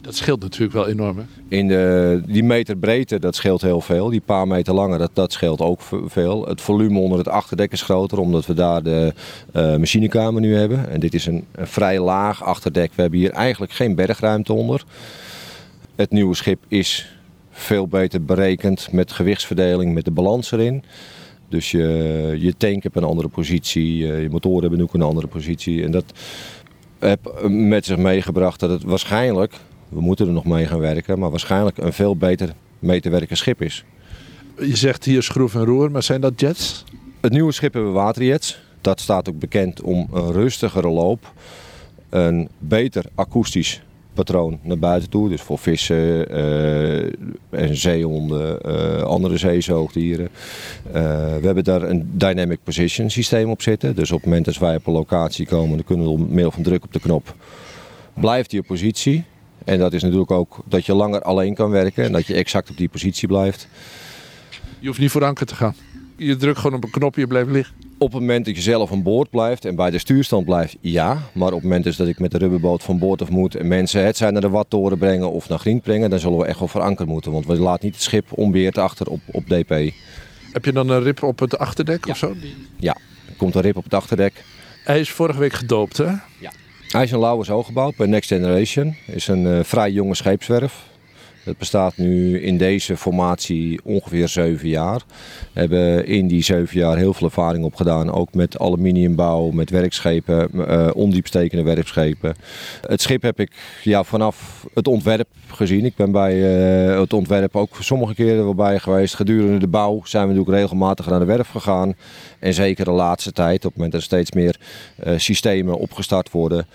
Dat 0.00 0.16
scheelt 0.16 0.40
natuurlijk 0.40 0.72
wel 0.72 0.88
enorm. 0.88 1.18
Hè? 1.18 1.24
In 1.48 1.68
de, 1.68 2.22
die 2.26 2.42
meter 2.42 2.76
breedte, 2.76 3.18
dat 3.18 3.34
scheelt 3.34 3.62
heel 3.62 3.80
veel. 3.80 4.08
Die 4.08 4.20
paar 4.20 4.46
meter 4.46 4.74
langer, 4.74 4.98
dat, 4.98 5.10
dat 5.12 5.32
scheelt 5.32 5.60
ook 5.60 5.80
veel. 6.04 6.46
Het 6.46 6.60
volume 6.60 6.98
onder 6.98 7.18
het 7.18 7.28
achterdek 7.28 7.72
is 7.72 7.82
groter, 7.82 8.18
omdat 8.18 8.46
we 8.46 8.54
daar 8.54 8.82
de 8.82 9.12
uh, 9.54 9.76
machinekamer 9.76 10.40
nu 10.40 10.56
hebben. 10.56 10.90
En 10.90 11.00
dit 11.00 11.14
is 11.14 11.26
een, 11.26 11.44
een, 11.52 11.66
vrij 11.66 12.00
laag 12.00 12.44
achterdek. 12.44 12.92
We 12.94 13.00
hebben 13.00 13.18
hier 13.18 13.30
eigenlijk 13.30 13.72
geen 13.72 13.94
bergruimte 13.94 14.52
onder. 14.52 14.84
Het 15.94 16.10
nieuwe 16.10 16.34
schip 16.34 16.64
is 16.68 17.16
veel 17.50 17.88
beter 17.88 18.24
berekend 18.24 18.92
met 18.92 19.12
gewichtsverdeling, 19.12 19.94
met 19.94 20.04
de 20.04 20.10
balans 20.10 20.52
erin. 20.52 20.84
Dus 21.48 21.70
je, 21.70 22.36
je 22.38 22.56
tank 22.56 22.82
hebt 22.82 22.96
een 22.96 23.04
andere 23.04 23.28
positie, 23.28 23.96
je 23.96 24.28
motoren 24.30 24.60
hebben 24.60 24.82
ook 24.82 24.94
een 24.94 25.02
andere 25.02 25.26
positie. 25.26 25.84
En 25.84 25.90
dat 25.90 26.04
heb 26.98 27.48
met 27.48 27.84
zich 27.84 27.96
meegebracht 27.96 28.60
dat 28.60 28.70
het 28.70 28.82
waarschijnlijk 28.82 29.54
we 29.88 30.00
moeten 30.00 30.26
er 30.26 30.32
nog 30.32 30.44
mee 30.44 30.66
gaan 30.66 30.78
werken, 30.78 31.18
maar 31.18 31.30
waarschijnlijk 31.30 31.78
een 31.78 31.92
veel 31.92 32.16
beter 32.16 32.52
mee 32.78 33.00
te 33.00 33.10
werken 33.10 33.36
schip 33.36 33.62
is. 33.62 33.84
Je 34.58 34.76
zegt 34.76 35.04
hier 35.04 35.22
schroef 35.22 35.54
en 35.54 35.64
roer, 35.64 35.90
maar 35.90 36.02
zijn 36.02 36.20
dat 36.20 36.40
jets? 36.40 36.84
Het 37.20 37.32
nieuwe 37.32 37.52
schip 37.52 37.72
hebben 37.72 37.92
we 37.92 37.98
waterjets. 37.98 38.60
Dat 38.80 39.00
staat 39.00 39.28
ook 39.28 39.38
bekend 39.38 39.80
om 39.80 40.08
een 40.12 40.32
rustigere 40.32 40.88
loop, 40.88 41.32
een 42.08 42.48
beter 42.58 43.04
akoestisch 43.14 43.82
patroon 44.14 44.58
naar 44.62 44.78
buiten 44.78 45.10
toe. 45.10 45.28
Dus 45.28 45.40
voor 45.40 45.58
vissen 45.58 46.34
uh, 46.36 47.02
en 47.50 47.76
zeehonden, 47.76 48.58
uh, 48.66 49.02
andere 49.02 49.36
zeezoogdieren. 49.36 50.28
Uh, 50.86 50.92
we 50.92 51.40
hebben 51.42 51.64
daar 51.64 51.82
een 51.82 52.10
dynamic 52.12 52.58
position 52.64 53.10
systeem 53.10 53.50
op 53.50 53.62
zitten. 53.62 53.94
Dus 53.94 54.10
op 54.10 54.16
het 54.16 54.26
moment 54.26 54.44
dat 54.44 54.58
wij 54.58 54.76
op 54.76 54.86
een 54.86 54.92
locatie 54.92 55.46
komen, 55.46 55.76
dan 55.76 55.84
kunnen 55.84 56.10
we 56.10 56.16
door 56.16 56.26
middel 56.28 56.50
van 56.50 56.62
druk 56.62 56.84
op 56.84 56.92
de 56.92 57.00
knop 57.00 57.34
blijft 58.20 58.50
die 58.50 58.62
positie. 58.62 59.24
En 59.68 59.78
dat 59.78 59.92
is 59.92 60.02
natuurlijk 60.02 60.30
ook 60.30 60.58
dat 60.64 60.86
je 60.86 60.94
langer 60.94 61.22
alleen 61.22 61.54
kan 61.54 61.70
werken 61.70 62.04
en 62.04 62.12
dat 62.12 62.26
je 62.26 62.34
exact 62.34 62.70
op 62.70 62.76
die 62.76 62.88
positie 62.88 63.28
blijft. 63.28 63.68
Je 64.78 64.86
hoeft 64.86 64.98
niet 64.98 65.10
voor 65.10 65.24
anker 65.24 65.46
te 65.46 65.54
gaan. 65.54 65.74
Je 66.16 66.36
drukt 66.36 66.58
gewoon 66.58 66.76
op 66.76 66.84
een 66.84 66.90
knopje, 66.90 67.20
je 67.20 67.26
blijft 67.26 67.50
liggen. 67.50 67.74
Op 67.98 68.12
het 68.12 68.20
moment 68.20 68.44
dat 68.44 68.56
je 68.56 68.62
zelf 68.62 68.92
aan 68.92 69.02
boord 69.02 69.30
blijft 69.30 69.64
en 69.64 69.76
bij 69.76 69.90
de 69.90 69.98
stuurstand 69.98 70.44
blijft, 70.44 70.76
ja. 70.80 71.22
Maar 71.32 71.48
op 71.48 71.54
het 71.54 71.62
moment 71.62 71.84
dus 71.84 71.96
dat 71.96 72.06
ik 72.06 72.18
met 72.18 72.30
de 72.30 72.38
rubberboot 72.38 72.82
van 72.82 72.98
boord 72.98 73.22
af 73.22 73.30
moet 73.30 73.54
en 73.54 73.68
mensen 73.68 74.04
het 74.04 74.16
zijn 74.16 74.32
naar 74.32 74.42
de 74.42 74.48
Wattoren 74.48 74.98
brengen 74.98 75.32
of 75.32 75.48
naar 75.48 75.58
Grien 75.58 75.80
brengen, 75.80 76.10
dan 76.10 76.18
zullen 76.18 76.38
we 76.38 76.44
echt 76.44 76.58
wel 76.58 76.68
voor 76.68 76.80
anker 76.80 77.06
moeten. 77.06 77.32
Want 77.32 77.46
we 77.46 77.58
laten 77.58 77.84
niet 77.84 77.94
het 77.94 78.04
schip 78.04 78.26
onbeheerd 78.30 78.78
achter 78.78 79.06
op, 79.06 79.20
op 79.26 79.48
DP. 79.48 79.92
Heb 80.52 80.64
je 80.64 80.72
dan 80.72 80.88
een 80.88 81.02
rip 81.02 81.22
op 81.22 81.38
het 81.38 81.58
achterdek 81.58 82.04
ja. 82.04 82.10
of 82.10 82.18
zo? 82.18 82.34
Ja, 82.76 82.96
er 83.28 83.36
komt 83.36 83.54
een 83.54 83.62
rip 83.62 83.76
op 83.76 83.84
het 83.84 83.94
achterdek. 83.94 84.44
Hij 84.84 85.00
is 85.00 85.10
vorige 85.10 85.38
week 85.38 85.52
gedoopt, 85.52 85.96
hè? 85.96 86.12
Ja. 86.40 86.52
Hij 86.88 87.02
is 87.02 87.10
een 87.10 87.18
gebouwd 87.62 87.96
bij 87.96 88.06
Next 88.06 88.28
Generation. 88.28 88.96
is 89.04 89.28
een 89.28 89.44
uh, 89.44 89.64
vrij 89.64 89.90
jonge 89.90 90.14
scheepswerf. 90.14 90.87
Het 91.48 91.58
bestaat 91.58 91.96
nu 91.96 92.40
in 92.40 92.58
deze 92.58 92.96
formatie 92.96 93.80
ongeveer 93.84 94.28
zeven 94.28 94.68
jaar. 94.68 95.02
We 95.52 95.60
hebben 95.60 96.06
in 96.06 96.26
die 96.26 96.42
zeven 96.42 96.78
jaar 96.78 96.96
heel 96.96 97.14
veel 97.14 97.26
ervaring 97.26 97.64
opgedaan. 97.64 98.12
Ook 98.12 98.34
met 98.34 98.58
aluminiumbouw, 98.58 99.50
met 99.50 99.70
werkschepen, 99.70 100.50
uh, 100.54 100.88
ondiepstekende 100.94 101.64
werkschepen. 101.64 102.34
Het 102.86 103.00
schip 103.00 103.22
heb 103.22 103.40
ik 103.40 103.52
ja, 103.82 104.04
vanaf 104.04 104.66
het 104.74 104.88
ontwerp 104.88 105.28
gezien. 105.46 105.84
Ik 105.84 105.96
ben 105.96 106.10
bij 106.10 106.34
uh, 106.34 107.00
het 107.00 107.12
ontwerp 107.12 107.56
ook 107.56 107.76
sommige 107.80 108.14
keren 108.14 108.44
wel 108.44 108.54
bij 108.54 108.78
geweest. 108.78 109.14
Gedurende 109.14 109.58
de 109.58 109.68
bouw 109.68 110.00
zijn 110.04 110.28
we 110.28 110.32
natuurlijk 110.34 110.58
regelmatig 110.58 111.08
naar 111.08 111.20
de 111.20 111.24
werf 111.24 111.48
gegaan. 111.48 111.94
En 112.38 112.54
zeker 112.54 112.84
de 112.84 112.90
laatste 112.90 113.32
tijd, 113.32 113.56
op 113.56 113.62
het 113.62 113.74
moment 113.74 113.92
dat 113.92 114.00
er 114.00 114.06
steeds 114.06 114.32
meer 114.32 114.56
uh, 115.06 115.18
systemen 115.18 115.78
opgestart 115.78 116.30
worden, 116.30 116.66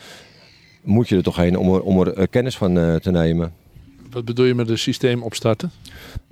moet 0.82 1.10
je 1.10 1.16
er 1.16 1.24
toch 1.24 1.36
heen 1.36 1.58
om 1.58 1.70
om 1.70 2.02
er 2.02 2.28
kennis 2.28 2.58
van 2.58 3.00
te 3.00 3.12
nemen. 3.12 3.63
Wat 4.14 4.26
bedoel 4.26 4.46
je 4.46 4.56
met 4.56 4.70
een 4.70 4.78
systeem 4.78 5.24
opstarten? 5.24 5.72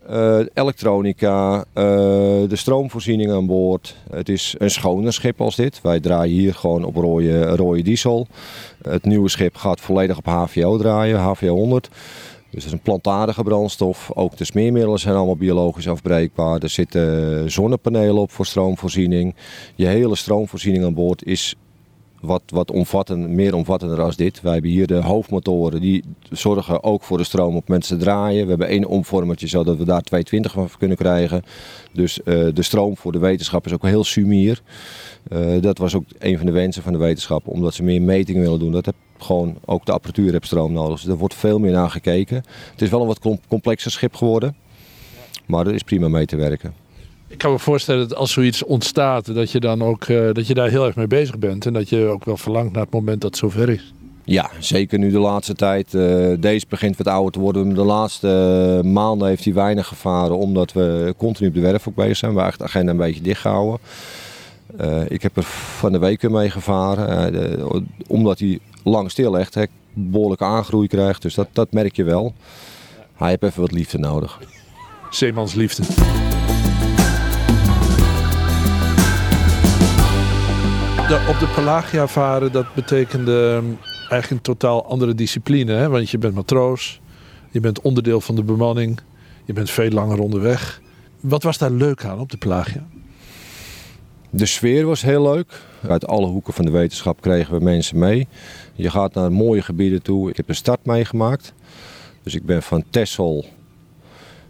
Uh, 0.09 0.39
elektronica, 0.53 1.57
uh, 1.57 1.63
de 1.73 2.55
stroomvoorziening 2.55 3.31
aan 3.31 3.45
boord. 3.45 3.95
Het 4.09 4.29
is 4.29 4.55
een 4.57 4.71
schoner 4.71 5.13
schip 5.13 5.41
als 5.41 5.55
dit. 5.55 5.81
Wij 5.81 5.99
draaien 5.99 6.37
hier 6.37 6.53
gewoon 6.53 6.83
op 6.83 6.95
rode, 6.95 7.45
rode 7.45 7.81
diesel. 7.81 8.27
Het 8.81 9.05
nieuwe 9.05 9.29
schip 9.29 9.55
gaat 9.55 9.81
volledig 9.81 10.17
op 10.17 10.25
HVO 10.25 10.77
draaien, 10.77 11.19
HVO 11.19 11.55
100. 11.55 11.89
Dus 11.89 12.63
het 12.63 12.63
is 12.63 12.71
een 12.71 12.81
plantaardige 12.81 13.43
brandstof. 13.43 14.11
Ook 14.13 14.37
de 14.37 14.45
smeermiddelen 14.45 14.99
zijn 14.99 15.15
allemaal 15.15 15.35
biologisch 15.35 15.87
afbreekbaar. 15.87 16.59
Er 16.59 16.69
zitten 16.69 17.51
zonnepanelen 17.51 18.21
op 18.21 18.31
voor 18.31 18.45
stroomvoorziening. 18.45 19.35
Je 19.75 19.85
hele 19.85 20.15
stroomvoorziening 20.15 20.85
aan 20.85 20.93
boord 20.93 21.25
is 21.25 21.55
wat, 22.21 22.41
wat 22.47 22.71
omvattend, 22.71 23.29
meer 23.29 23.55
omvattender 23.55 24.01
als 24.01 24.15
dit. 24.15 24.41
Wij 24.41 24.53
hebben 24.53 24.71
hier 24.71 24.87
de 24.87 25.01
hoofdmotoren, 25.01 25.81
die 25.81 26.03
zorgen 26.29 26.83
ook 26.83 27.03
voor 27.03 27.17
de 27.17 27.23
stroom 27.23 27.55
op 27.55 27.67
mensen 27.67 27.99
draaien. 27.99 28.43
We 28.43 28.49
hebben 28.49 28.67
één 28.67 28.85
omvormertje, 28.85 29.47
zodat 29.47 29.77
we 29.77 29.85
daar 29.85 30.01
220 30.01 30.51
van 30.51 30.69
kunnen 30.77 30.97
krijgen. 30.97 31.43
Dus 31.93 32.19
uh, 32.19 32.47
de 32.53 32.61
stroom 32.61 32.97
voor 32.97 33.11
de 33.11 33.19
wetenschap 33.19 33.65
is 33.65 33.73
ook 33.73 33.85
heel 33.85 34.03
sumier. 34.03 34.61
Uh, 35.31 35.61
dat 35.61 35.77
was 35.77 35.95
ook 35.95 36.03
een 36.19 36.37
van 36.37 36.45
de 36.45 36.51
wensen 36.51 36.83
van 36.83 36.93
de 36.93 36.99
wetenschap, 36.99 37.47
omdat 37.47 37.73
ze 37.73 37.83
meer 37.83 38.01
metingen 38.01 38.41
willen 38.41 38.59
doen. 38.59 38.71
Dat 38.71 38.85
heb 38.85 38.95
gewoon 39.17 39.57
ook 39.65 39.85
de 39.85 39.91
apparatuur 39.91 40.31
heeft 40.31 40.45
stroom 40.45 40.73
nodig. 40.73 40.99
Dus 40.99 41.09
er 41.09 41.17
wordt 41.17 41.33
veel 41.33 41.59
meer 41.59 41.71
naar 41.71 41.89
gekeken. 41.89 42.43
Het 42.71 42.81
is 42.81 42.89
wel 42.89 43.01
een 43.01 43.07
wat 43.07 43.39
complexer 43.47 43.91
schip 43.91 44.15
geworden, 44.15 44.55
maar 45.45 45.67
er 45.67 45.73
is 45.73 45.83
prima 45.83 46.07
mee 46.07 46.25
te 46.25 46.35
werken. 46.35 46.73
Ik 47.31 47.37
kan 47.37 47.51
me 47.51 47.59
voorstellen 47.59 48.07
dat 48.07 48.17
als 48.17 48.31
zoiets 48.31 48.63
ontstaat, 48.63 49.35
dat 49.35 49.51
je 49.51 49.59
dan 49.59 49.83
ook 49.83 50.07
uh, 50.07 50.33
dat 50.33 50.47
je 50.47 50.53
daar 50.53 50.69
heel 50.69 50.85
erg 50.85 50.95
mee 50.95 51.07
bezig 51.07 51.39
bent. 51.39 51.65
En 51.65 51.73
dat 51.73 51.89
je 51.89 52.05
ook 52.05 52.25
wel 52.25 52.37
verlangt 52.37 52.73
naar 52.73 52.83
het 52.83 52.93
moment 52.93 53.21
dat 53.21 53.29
het 53.29 53.39
zover 53.39 53.69
is. 53.69 53.93
Ja, 54.23 54.49
zeker 54.59 54.99
nu 54.99 55.11
de 55.11 55.19
laatste 55.19 55.53
tijd. 55.53 55.93
Uh, 55.93 56.33
deze 56.39 56.65
begint 56.69 56.97
wat 56.97 57.07
ouder 57.07 57.31
te 57.31 57.39
worden. 57.39 57.73
De 57.73 57.83
laatste 57.83 58.79
uh, 58.83 58.91
maanden 58.91 59.27
heeft 59.27 59.43
hij 59.43 59.53
weinig 59.53 59.87
gevaren, 59.87 60.37
omdat 60.37 60.73
we 60.73 61.13
continu 61.17 61.47
op 61.47 61.53
de 61.53 61.61
werf 61.61 61.87
ook 61.87 61.95
bezig 61.95 62.17
zijn. 62.17 62.33
We 62.33 62.39
hebben 62.39 62.57
de 62.57 62.63
agenda 62.63 62.91
een 62.91 62.97
beetje 62.97 63.21
dichtgehouden. 63.21 63.79
ik 65.07 65.21
heb 65.21 65.37
er 65.37 65.43
van 65.43 65.91
de 65.91 65.99
week 65.99 66.29
mee 66.29 66.49
gevaren. 66.49 67.31
De, 67.31 67.83
omdat 68.07 68.39
hij 68.39 68.59
lang 68.83 69.11
stil 69.11 69.31
legt, 69.31 69.53
hè, 69.53 69.63
behoorlijke 69.93 70.43
aangroei 70.43 70.87
krijgt. 70.87 71.21
Dus 71.21 71.35
dat, 71.35 71.47
dat 71.51 71.71
merk 71.71 71.95
je 71.95 72.03
wel. 72.03 72.33
Hij 73.15 73.29
heeft 73.29 73.43
even 73.43 73.61
wat 73.61 73.71
liefde 73.71 73.97
nodig. 73.97 74.39
Zeemansliefde. 75.09 75.83
Op 81.11 81.39
de 81.39 81.51
Pelagia 81.55 82.07
varen, 82.07 82.51
dat 82.51 82.73
betekende 82.73 83.63
eigenlijk 83.99 84.29
een 84.29 84.41
totaal 84.41 84.85
andere 84.85 85.15
discipline. 85.15 85.71
Hè? 85.71 85.89
Want 85.89 86.09
je 86.09 86.17
bent 86.17 86.33
matroos, 86.33 87.01
je 87.49 87.59
bent 87.59 87.81
onderdeel 87.81 88.21
van 88.21 88.35
de 88.35 88.43
bemanning, 88.43 88.99
je 89.45 89.53
bent 89.53 89.69
veel 89.69 89.89
langer 89.89 90.19
onderweg. 90.19 90.81
Wat 91.19 91.43
was 91.43 91.57
daar 91.57 91.71
leuk 91.71 92.05
aan 92.05 92.19
op 92.19 92.31
de 92.31 92.37
Pelagia? 92.37 92.87
De 94.29 94.45
sfeer 94.45 94.85
was 94.85 95.01
heel 95.01 95.21
leuk. 95.21 95.61
Uit 95.87 96.07
alle 96.07 96.27
hoeken 96.27 96.53
van 96.53 96.65
de 96.65 96.71
wetenschap 96.71 97.21
kregen 97.21 97.53
we 97.53 97.63
mensen 97.63 97.99
mee. 97.99 98.27
Je 98.73 98.89
gaat 98.89 99.13
naar 99.13 99.31
mooie 99.31 99.61
gebieden 99.61 100.01
toe. 100.01 100.29
Ik 100.29 100.37
heb 100.37 100.47
de 100.47 100.53
start 100.53 100.85
meegemaakt. 100.85 101.53
Dus 102.23 102.35
ik 102.35 102.45
ben 102.45 102.63
van 102.63 102.83
Texel 102.89 103.45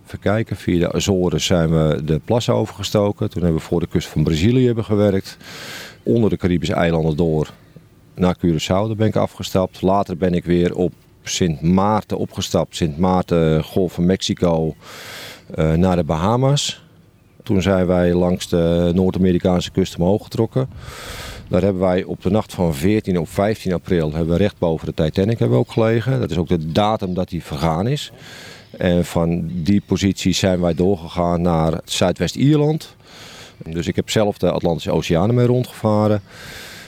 Even 0.05 0.23
kijken, 0.23 0.55
via 0.55 0.79
de 0.79 0.91
Azores 0.93 1.45
zijn 1.45 1.69
we 1.69 2.03
de 2.03 2.19
plas 2.25 2.49
overgestoken. 2.49 3.29
Toen 3.29 3.41
hebben 3.41 3.61
we 3.61 3.67
voor 3.67 3.79
de 3.79 3.87
kust 3.87 4.07
van 4.07 4.23
Brazilië 4.23 4.65
hebben 4.65 4.83
gewerkt. 4.83 5.37
Onder 6.03 6.29
de 6.29 6.37
Caribische 6.37 6.73
eilanden 6.73 7.17
door 7.17 7.53
naar 8.15 8.37
Curaçao, 8.37 8.87
daar 8.87 8.95
ben 8.95 9.07
ik 9.07 9.15
afgestapt. 9.15 9.81
Later 9.81 10.17
ben 10.17 10.33
ik 10.33 10.45
weer 10.45 10.75
op 10.75 10.93
Sint 11.23 11.61
Maarten 11.61 12.17
opgestapt. 12.17 12.75
Sint 12.75 12.97
Maarten, 12.97 13.63
Golf 13.63 13.93
van 13.93 14.05
Mexico, 14.05 14.75
uh, 15.55 15.73
naar 15.73 15.95
de 15.95 16.03
Bahama's. 16.03 16.83
Toen 17.43 17.61
zijn 17.61 17.85
wij 17.85 18.13
langs 18.13 18.49
de 18.49 18.91
Noord-Amerikaanse 18.93 19.71
kust 19.71 19.95
omhoog 19.95 20.23
getrokken. 20.23 20.69
Daar 21.47 21.61
hebben 21.61 21.81
wij 21.81 22.03
op 22.03 22.21
de 22.21 22.29
nacht 22.29 22.53
van 22.53 22.75
14 22.75 23.19
op 23.19 23.29
15 23.29 23.73
april 23.73 24.11
hebben 24.11 24.33
we 24.33 24.37
recht 24.37 24.57
boven 24.57 24.87
de 24.87 25.03
Titanic 25.03 25.39
hebben 25.39 25.57
we 25.57 25.63
ook 25.63 25.71
gelegen. 25.71 26.19
Dat 26.19 26.31
is 26.31 26.37
ook 26.37 26.47
de 26.47 26.71
datum 26.71 27.13
dat 27.13 27.29
die 27.29 27.43
vergaan 27.43 27.87
is. 27.87 28.11
En 28.77 29.05
van 29.05 29.49
die 29.53 29.81
positie 29.85 30.33
zijn 30.33 30.61
wij 30.61 30.73
doorgegaan 30.73 31.41
naar 31.41 31.79
Zuidwest-Ierland. 31.85 32.95
Dus 33.69 33.87
ik 33.87 33.95
heb 33.95 34.09
zelf 34.09 34.37
de 34.37 34.51
Atlantische 34.51 34.91
Oceanen 34.91 35.35
mee 35.35 35.45
rondgevaren. 35.45 36.21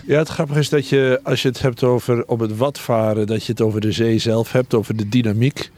Ja, 0.06 0.18
het 0.18 0.30
grappige 0.30 0.60
is 0.60 0.70
dat 0.70 0.88
je, 0.88 1.20
als 1.24 1.42
je 1.42 1.48
het 1.48 1.62
hebt 1.62 1.84
over 1.84 2.24
op 2.28 2.40
het 2.40 2.58
wat 2.58 2.80
varen, 2.80 3.28
dat 3.28 3.46
je 3.46 3.52
het 3.52 3.62
over 3.62 3.82
de 3.82 3.92
zee 3.92 4.20
zelf 4.20 4.52
hebt, 4.52 4.74
over 4.74 4.96
de 4.96 5.10
dynamiek. 5.10 5.72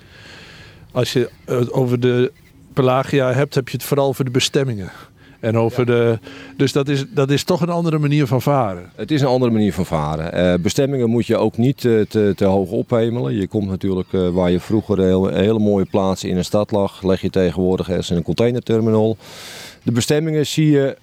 Als 0.91 1.13
je 1.13 1.29
het 1.45 1.71
over 1.71 1.99
de 1.99 2.31
Pelagia 2.73 3.33
hebt, 3.33 3.55
heb 3.55 3.69
je 3.69 3.77
het 3.77 3.85
vooral 3.85 4.07
over 4.07 4.25
de 4.25 4.31
bestemmingen. 4.31 4.91
En 5.39 5.57
over 5.57 5.79
ja. 5.79 5.95
de, 5.95 6.19
dus 6.57 6.71
dat 6.71 6.87
is, 6.87 7.05
dat 7.09 7.31
is 7.31 7.43
toch 7.43 7.61
een 7.61 7.69
andere 7.69 7.97
manier 7.97 8.27
van 8.27 8.41
varen. 8.41 8.91
Het 8.95 9.11
is 9.11 9.21
een 9.21 9.27
andere 9.27 9.51
manier 9.51 9.73
van 9.73 9.85
varen. 9.85 10.53
Uh, 10.53 10.61
bestemmingen 10.61 11.09
moet 11.09 11.27
je 11.27 11.37
ook 11.37 11.57
niet 11.57 11.83
uh, 11.83 12.05
te, 12.05 12.33
te, 12.35 12.45
hoog 12.45 12.69
ophemelen. 12.69 13.35
Je 13.35 13.47
komt 13.47 13.67
natuurlijk 13.67 14.11
uh, 14.11 14.29
waar 14.29 14.51
je 14.51 14.59
vroeger 14.59 14.99
een 14.99 15.33
hele 15.33 15.59
mooie 15.59 15.85
plaatsen 15.85 16.29
in 16.29 16.37
een 16.37 16.45
stad 16.45 16.71
lag, 16.71 17.03
leg 17.03 17.21
je 17.21 17.29
tegenwoordig 17.29 17.89
ergens 17.89 18.09
in 18.09 18.17
een 18.17 18.23
containerterminal. 18.23 19.17
De 19.85 19.91
bestemmingen 19.91 20.47
zie 20.47 20.71
je 20.71 20.97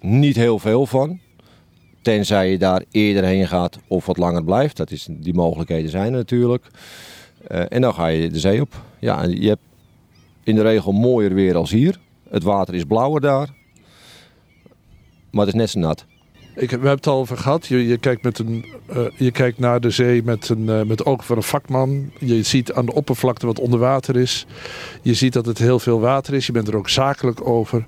niet 0.00 0.36
heel 0.36 0.58
veel 0.58 0.86
van. 0.86 1.20
Tenzij 2.02 2.50
je 2.50 2.58
daar 2.58 2.84
eerder 2.90 3.24
heen 3.24 3.48
gaat 3.48 3.78
of 3.86 4.06
wat 4.06 4.16
langer 4.16 4.44
blijft. 4.44 4.76
Dat 4.76 4.90
is, 4.90 5.06
die 5.10 5.34
mogelijkheden 5.34 5.90
zijn 5.90 6.12
er 6.12 6.18
natuurlijk. 6.18 6.66
Eh, 7.46 7.64
en 7.68 7.80
dan 7.80 7.94
ga 7.94 8.06
je 8.06 8.30
de 8.30 8.38
zee 8.38 8.60
op. 8.60 8.82
Ja, 8.98 9.22
je 9.22 9.48
hebt 9.48 9.62
in 10.42 10.54
de 10.54 10.62
regel 10.62 10.92
mooier 10.92 11.34
weer 11.34 11.56
als 11.56 11.70
hier. 11.70 11.98
Het 12.28 12.42
water 12.42 12.74
is 12.74 12.84
blauwer 12.84 13.20
daar. 13.20 13.54
Maar 15.30 15.46
het 15.46 15.54
is 15.54 15.60
net 15.60 15.70
zo 15.70 15.78
nat. 15.78 16.04
Ik, 16.54 16.70
we 16.70 16.74
hebben 16.76 16.90
het 16.90 17.06
al 17.06 17.18
over 17.18 17.36
gehad. 17.36 17.66
Je, 17.66 17.86
je, 17.86 17.98
kijkt, 17.98 18.22
met 18.22 18.38
een, 18.38 18.64
uh, 18.96 19.06
je 19.16 19.30
kijkt 19.30 19.58
naar 19.58 19.80
de 19.80 19.90
zee 19.90 20.22
met, 20.22 20.48
een, 20.48 20.62
uh, 20.62 20.82
met 20.82 21.04
ogen 21.04 21.24
van 21.24 21.36
een 21.36 21.42
vakman. 21.42 22.10
Je 22.18 22.42
ziet 22.42 22.72
aan 22.72 22.86
de 22.86 22.94
oppervlakte 22.94 23.46
wat 23.46 23.58
onder 23.58 23.78
water 23.78 24.16
is. 24.16 24.46
Je 25.02 25.14
ziet 25.14 25.32
dat 25.32 25.46
het 25.46 25.58
heel 25.58 25.78
veel 25.78 26.00
water 26.00 26.34
is. 26.34 26.46
Je 26.46 26.52
bent 26.52 26.68
er 26.68 26.76
ook 26.76 26.88
zakelijk 26.88 27.48
over. 27.48 27.86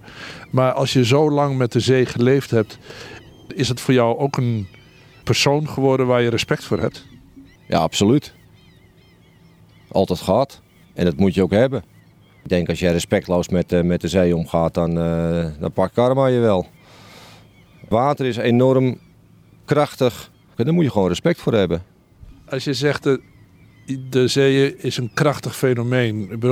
Maar 0.50 0.72
als 0.72 0.92
je 0.92 1.04
zo 1.04 1.30
lang 1.30 1.56
met 1.56 1.72
de 1.72 1.80
zee 1.80 2.06
geleefd 2.06 2.50
hebt, 2.50 2.78
is 3.54 3.68
het 3.68 3.80
voor 3.80 3.94
jou 3.94 4.18
ook 4.18 4.36
een 4.36 4.68
persoon 5.24 5.68
geworden 5.68 6.06
waar 6.06 6.22
je 6.22 6.30
respect 6.30 6.64
voor 6.64 6.80
hebt? 6.80 7.06
Ja, 7.68 7.78
absoluut. 7.78 8.34
Altijd 9.88 10.20
gehad. 10.20 10.60
En 10.94 11.04
dat 11.04 11.16
moet 11.16 11.34
je 11.34 11.42
ook 11.42 11.50
hebben. 11.50 11.84
Ik 12.42 12.48
denk 12.48 12.68
als 12.68 12.78
jij 12.78 12.92
respectloos 12.92 13.48
met, 13.48 13.72
uh, 13.72 13.82
met 13.82 14.00
de 14.00 14.08
zee 14.08 14.36
omgaat, 14.36 14.74
dan, 14.74 14.94
dan 15.60 15.72
pakt 15.72 15.94
karma 15.94 16.26
je 16.26 16.38
wel. 16.38 16.66
Water 17.88 18.26
is 18.26 18.36
enorm 18.36 18.98
krachtig. 19.64 20.30
Daar 20.54 20.74
moet 20.74 20.84
je 20.84 20.90
gewoon 20.90 21.08
respect 21.08 21.40
voor 21.40 21.52
hebben. 21.52 21.82
Als 22.48 22.64
je 22.64 22.74
zegt 22.74 23.02
de, 23.02 23.20
de 24.10 24.28
zee 24.28 24.76
is 24.76 24.96
een 24.96 25.10
krachtig 25.14 25.56
fenomeen. 25.56 26.42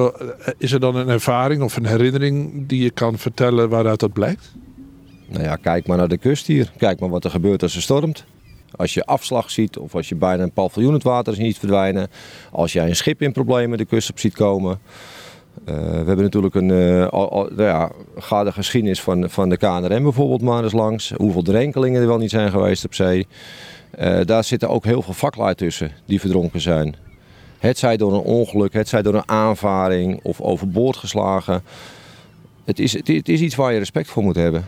Is 0.58 0.72
er 0.72 0.80
dan 0.80 0.96
een 0.96 1.08
ervaring 1.08 1.62
of 1.62 1.76
een 1.76 1.86
herinnering 1.86 2.66
die 2.66 2.82
je 2.82 2.90
kan 2.90 3.18
vertellen 3.18 3.68
waaruit 3.68 4.00
dat 4.00 4.12
blijkt? 4.12 4.52
Nou 5.28 5.44
ja, 5.44 5.56
kijk 5.56 5.86
maar 5.86 5.96
naar 5.96 6.08
de 6.08 6.18
kust 6.18 6.46
hier. 6.46 6.72
Kijk 6.76 7.00
maar 7.00 7.08
wat 7.08 7.24
er 7.24 7.30
gebeurt 7.30 7.62
als 7.62 7.76
er 7.76 7.82
stormt. 7.82 8.24
Als 8.76 8.94
je 8.94 9.04
afslag 9.04 9.50
ziet 9.50 9.76
of 9.78 9.94
als 9.94 10.08
je 10.08 10.14
bijna 10.14 10.42
een 10.42 10.52
paviljoen 10.52 10.92
het 10.92 11.02
water 11.02 11.34
ziet 11.34 11.58
verdwijnen. 11.58 12.08
Als 12.50 12.72
jij 12.72 12.88
een 12.88 12.96
schip 12.96 13.22
in 13.22 13.32
problemen 13.32 13.78
de 13.78 13.84
kust 13.84 14.10
op 14.10 14.18
ziet 14.18 14.34
komen. 14.34 14.78
Uh, 15.68 15.74
we 15.74 16.06
hebben 16.06 16.16
natuurlijk 16.16 16.54
een, 16.54 16.68
uh, 16.68 17.06
al, 17.06 17.30
al, 17.30 17.42
nou 17.44 17.62
ja, 17.62 17.90
ga 18.16 18.44
de 18.44 18.52
geschiedenis 18.52 19.00
van, 19.00 19.30
van 19.30 19.48
de 19.48 19.56
KNRM 19.56 20.02
bijvoorbeeld 20.02 20.42
maar 20.42 20.62
eens 20.62 20.72
langs. 20.72 21.12
Hoeveel 21.16 21.42
drenkelingen 21.42 22.00
er 22.00 22.06
wel 22.06 22.18
niet 22.18 22.30
zijn 22.30 22.50
geweest 22.50 22.84
op 22.84 22.94
zee. 22.94 23.26
Uh, 24.00 24.20
daar 24.24 24.44
zitten 24.44 24.68
ook 24.68 24.84
heel 24.84 25.02
veel 25.02 25.14
vaklui 25.14 25.54
tussen 25.54 25.90
die 26.04 26.20
verdronken 26.20 26.60
zijn. 26.60 26.96
Het 27.58 27.78
zij 27.78 27.96
door 27.96 28.12
een 28.12 28.20
ongeluk, 28.20 28.72
het 28.72 28.88
zij 28.88 29.02
door 29.02 29.14
een 29.14 29.28
aanvaring 29.28 30.20
of 30.22 30.40
overboord 30.40 30.96
geslagen. 30.96 31.62
Het 32.64 32.78
is, 32.78 32.92
het, 32.92 33.08
het 33.08 33.28
is 33.28 33.40
iets 33.40 33.54
waar 33.54 33.72
je 33.72 33.78
respect 33.78 34.08
voor 34.08 34.22
moet 34.22 34.36
hebben. 34.36 34.64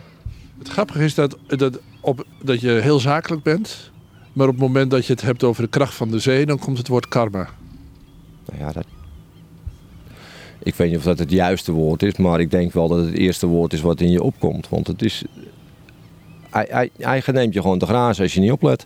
Het 0.57 0.69
grappige 0.69 1.03
is 1.03 1.15
dat, 1.15 1.37
dat, 1.47 1.79
op, 2.01 2.25
dat 2.43 2.61
je 2.61 2.69
heel 2.69 2.99
zakelijk 2.99 3.43
bent. 3.43 3.91
Maar 4.33 4.47
op 4.47 4.53
het 4.53 4.61
moment 4.61 4.91
dat 4.91 5.05
je 5.05 5.13
het 5.13 5.21
hebt 5.21 5.43
over 5.43 5.63
de 5.63 5.69
kracht 5.69 5.93
van 5.93 6.11
de 6.11 6.19
zee, 6.19 6.45
dan 6.45 6.59
komt 6.59 6.77
het 6.77 6.87
woord 6.87 7.07
karma. 7.07 7.49
Nou 8.45 8.59
ja, 8.59 8.71
dat, 8.71 8.85
ik 10.65 10.75
weet 10.75 10.89
niet 10.89 10.97
of 10.97 11.03
dat 11.03 11.19
het 11.19 11.31
juiste 11.31 11.71
woord 11.71 12.03
is, 12.03 12.17
maar 12.17 12.39
ik 12.39 12.51
denk 12.51 12.73
wel 12.73 12.87
dat 12.87 12.97
het 12.97 13.07
het 13.07 13.17
eerste 13.17 13.47
woord 13.47 13.73
is 13.73 13.81
wat 13.81 14.01
in 14.01 14.11
je 14.11 14.23
opkomt. 14.23 14.69
Want 14.69 14.87
het 14.87 15.01
is. 15.01 15.23
Hij, 16.49 17.21
neemt 17.25 17.53
je 17.53 17.61
gewoon 17.61 17.79
te 17.79 17.85
grazen 17.85 18.23
als 18.23 18.33
je 18.33 18.39
niet 18.39 18.51
oplet. 18.51 18.85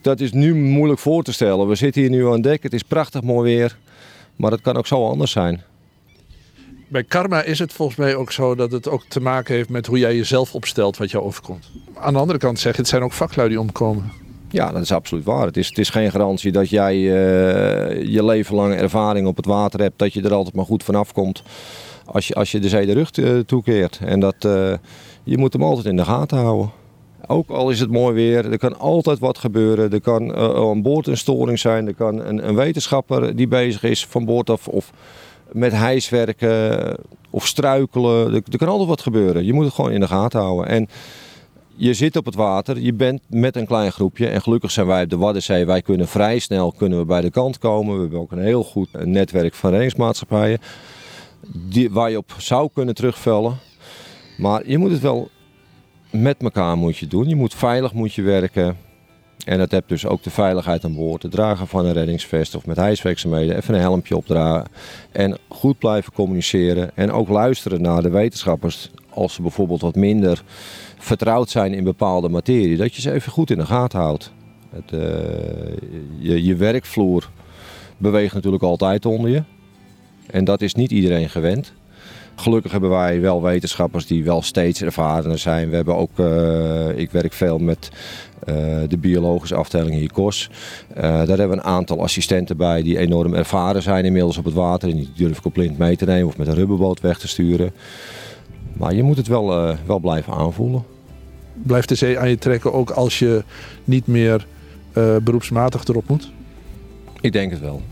Dat 0.00 0.20
is 0.20 0.32
nu 0.32 0.54
moeilijk 0.54 1.00
voor 1.00 1.22
te 1.22 1.32
stellen. 1.32 1.68
We 1.68 1.74
zitten 1.74 2.00
hier 2.00 2.10
nu 2.10 2.28
aan 2.28 2.40
dek, 2.40 2.62
het 2.62 2.72
is 2.72 2.82
prachtig 2.82 3.22
mooi 3.22 3.54
weer. 3.54 3.78
Maar 4.36 4.50
het 4.50 4.60
kan 4.60 4.76
ook 4.76 4.86
zo 4.86 5.08
anders 5.08 5.30
zijn. 5.30 5.62
Bij 6.88 7.04
karma 7.04 7.42
is 7.42 7.58
het 7.58 7.72
volgens 7.72 7.98
mij 7.98 8.14
ook 8.14 8.32
zo 8.32 8.54
dat 8.54 8.72
het 8.72 8.88
ook 8.88 9.04
te 9.08 9.20
maken 9.20 9.54
heeft 9.54 9.68
met 9.68 9.86
hoe 9.86 9.98
jij 9.98 10.16
jezelf 10.16 10.54
opstelt 10.54 10.96
wat 10.96 11.10
jou 11.10 11.24
overkomt. 11.24 11.70
Aan 11.94 12.12
de 12.12 12.18
andere 12.18 12.38
kant 12.38 12.58
zeg 12.58 12.76
het 12.76 12.88
zijn 12.88 13.02
ook 13.02 13.12
vaklui 13.12 13.48
die 13.48 13.60
omkomen. 13.60 14.12
Ja, 14.50 14.72
dat 14.72 14.82
is 14.82 14.92
absoluut 14.92 15.24
waar. 15.24 15.46
Het 15.46 15.56
is, 15.56 15.68
het 15.68 15.78
is 15.78 15.90
geen 15.90 16.10
garantie 16.10 16.52
dat 16.52 16.70
jij 16.70 16.96
uh, 16.96 18.12
je 18.12 18.24
leven 18.24 18.54
lang 18.54 18.74
ervaring 18.74 19.26
op 19.26 19.36
het 19.36 19.46
water 19.46 19.80
hebt, 19.80 19.98
dat 19.98 20.12
je 20.12 20.22
er 20.22 20.34
altijd 20.34 20.54
maar 20.54 20.64
goed 20.64 20.82
vanaf 20.82 21.12
komt 21.12 21.42
als 22.04 22.26
je, 22.28 22.34
als 22.34 22.52
je 22.52 22.58
de 22.58 22.68
zee 22.68 22.86
de 22.86 22.92
rug 22.92 23.10
toekeert. 23.44 24.00
En 24.04 24.20
dat, 24.20 24.34
uh, 24.46 24.72
je 25.24 25.38
moet 25.38 25.52
hem 25.52 25.62
altijd 25.62 25.86
in 25.86 25.96
de 25.96 26.04
gaten 26.04 26.38
houden. 26.38 26.70
Ook 27.26 27.48
al 27.48 27.70
is 27.70 27.80
het 27.80 27.90
mooi 27.90 28.14
weer, 28.14 28.50
er 28.50 28.58
kan 28.58 28.78
altijd 28.78 29.18
wat 29.18 29.38
gebeuren. 29.38 29.92
Er 29.92 30.00
kan 30.00 30.36
aan 30.36 30.82
boord 30.82 31.06
een 31.06 31.16
storing 31.16 31.58
zijn, 31.58 31.86
er 31.86 31.94
kan 31.94 32.24
een, 32.24 32.48
een 32.48 32.54
wetenschapper 32.54 33.36
die 33.36 33.48
bezig 33.48 33.82
is 33.82 34.06
van 34.06 34.24
boord 34.24 34.50
af 34.50 34.68
of 34.68 34.92
met 35.52 35.72
hijswerken 35.72 36.96
of 37.30 37.46
struikelen. 37.46 38.34
Er, 38.34 38.42
er 38.50 38.58
kan 38.58 38.68
altijd 38.68 38.88
wat 38.88 39.00
gebeuren. 39.00 39.44
Je 39.44 39.52
moet 39.52 39.64
het 39.64 39.74
gewoon 39.74 39.92
in 39.92 40.00
de 40.00 40.06
gaten 40.06 40.40
houden. 40.40 40.68
En 40.68 40.88
je 41.76 41.94
zit 41.94 42.16
op 42.16 42.24
het 42.24 42.34
water, 42.34 42.80
je 42.80 42.92
bent 42.92 43.20
met 43.28 43.56
een 43.56 43.66
klein 43.66 43.92
groepje. 43.92 44.28
En 44.28 44.42
gelukkig 44.42 44.70
zijn 44.70 44.86
wij 44.86 45.02
op 45.02 45.10
de 45.10 45.16
Waddenzee. 45.16 45.66
Wij 45.66 45.82
kunnen 45.82 46.08
vrij 46.08 46.38
snel 46.38 46.72
kunnen 46.72 46.98
we 46.98 47.04
bij 47.04 47.20
de 47.20 47.30
kant 47.30 47.58
komen. 47.58 47.94
We 47.94 48.00
hebben 48.00 48.20
ook 48.20 48.32
een 48.32 48.42
heel 48.42 48.64
goed 48.64 48.88
netwerk 49.04 49.54
van 49.54 49.70
reddingsmaatschappijen. 49.70 50.58
Die, 51.52 51.90
waar 51.90 52.10
je 52.10 52.16
op 52.16 52.34
zou 52.38 52.70
kunnen 52.72 52.94
terugvallen. 52.94 53.58
Maar 54.38 54.68
je 54.68 54.78
moet 54.78 54.90
het 54.90 55.00
wel 55.00 55.30
met 56.10 56.42
elkaar 56.42 56.76
moet 56.76 56.96
je 56.96 57.06
doen. 57.06 57.28
Je 57.28 57.36
moet 57.36 57.54
veilig 57.54 57.92
moet 57.92 58.14
je 58.14 58.22
werken. 58.22 58.76
En 59.44 59.58
dat 59.58 59.70
hebt 59.70 59.88
dus 59.88 60.06
ook 60.06 60.22
de 60.22 60.30
veiligheid 60.30 60.84
aan 60.84 60.94
boord. 60.94 61.22
Het 61.22 61.32
dragen 61.32 61.66
van 61.66 61.86
een 61.86 61.92
reddingsvest 61.92 62.54
of 62.54 62.66
met 62.66 62.76
hijswerkzaamheden. 62.76 63.56
Even 63.56 63.74
een 63.74 63.80
helmpje 63.80 64.16
opdragen. 64.16 64.66
En 65.12 65.38
goed 65.48 65.78
blijven 65.78 66.12
communiceren. 66.12 66.90
En 66.94 67.12
ook 67.12 67.28
luisteren 67.28 67.82
naar 67.82 68.02
de 68.02 68.10
wetenschappers. 68.10 68.90
Als 69.14 69.34
ze 69.34 69.42
bijvoorbeeld 69.42 69.80
wat 69.80 69.94
minder 69.94 70.42
vertrouwd 70.98 71.50
zijn 71.50 71.74
in 71.74 71.84
bepaalde 71.84 72.28
materie, 72.28 72.76
dat 72.76 72.94
je 72.94 73.00
ze 73.00 73.12
even 73.12 73.32
goed 73.32 73.50
in 73.50 73.58
de 73.58 73.66
gaten 73.66 73.98
houdt. 73.98 74.32
Het, 74.70 74.92
uh, 74.92 75.00
je, 76.18 76.44
je 76.44 76.56
werkvloer 76.56 77.30
beweegt 77.96 78.34
natuurlijk 78.34 78.62
altijd 78.62 79.06
onder 79.06 79.30
je. 79.30 79.42
En 80.26 80.44
dat 80.44 80.60
is 80.60 80.74
niet 80.74 80.90
iedereen 80.90 81.28
gewend. 81.28 81.72
Gelukkig 82.34 82.72
hebben 82.72 82.90
wij 82.90 83.20
wel 83.20 83.42
wetenschappers 83.42 84.06
die 84.06 84.24
wel 84.24 84.42
steeds 84.42 84.82
ervarener 84.82 85.38
zijn. 85.38 85.70
We 85.70 85.76
hebben 85.76 85.96
ook, 85.96 86.18
uh, 86.18 86.98
ik 86.98 87.10
werk 87.10 87.32
veel 87.32 87.58
met 87.58 87.90
uh, 88.48 88.54
de 88.88 88.98
biologische 88.98 89.54
afdeling 89.54 89.94
hier 89.94 90.12
KOS. 90.12 90.50
Uh, 90.96 91.02
daar 91.02 91.26
hebben 91.26 91.48
we 91.48 91.54
een 91.54 91.62
aantal 91.62 92.02
assistenten 92.02 92.56
bij 92.56 92.82
die 92.82 92.98
enorm 92.98 93.34
ervaren 93.34 93.82
zijn 93.82 94.04
inmiddels 94.04 94.38
op 94.38 94.44
het 94.44 94.54
water. 94.54 94.90
En 94.90 94.96
die 94.96 95.10
durf 95.16 95.38
ik 95.38 95.44
op 95.44 95.52
blind 95.52 95.78
mee 95.78 95.96
te 95.96 96.04
nemen 96.04 96.26
of 96.26 96.36
met 96.36 96.46
een 96.46 96.54
rubberboot 96.54 97.00
weg 97.00 97.18
te 97.18 97.28
sturen. 97.28 97.72
Maar 98.72 98.94
je 98.94 99.02
moet 99.02 99.16
het 99.16 99.26
wel, 99.26 99.68
uh, 99.68 99.76
wel 99.86 99.98
blijven 99.98 100.32
aanvoelen. 100.32 100.84
Blijft 101.52 101.88
de 101.88 101.94
zee 101.94 102.18
aan 102.18 102.28
je 102.28 102.38
trekken 102.38 102.72
ook 102.72 102.90
als 102.90 103.18
je 103.18 103.44
niet 103.84 104.06
meer 104.06 104.46
uh, 104.98 105.16
beroepsmatig 105.16 105.84
erop 105.84 106.08
moet? 106.08 106.30
Ik 107.20 107.32
denk 107.32 107.50
het 107.50 107.60
wel. 107.60 107.82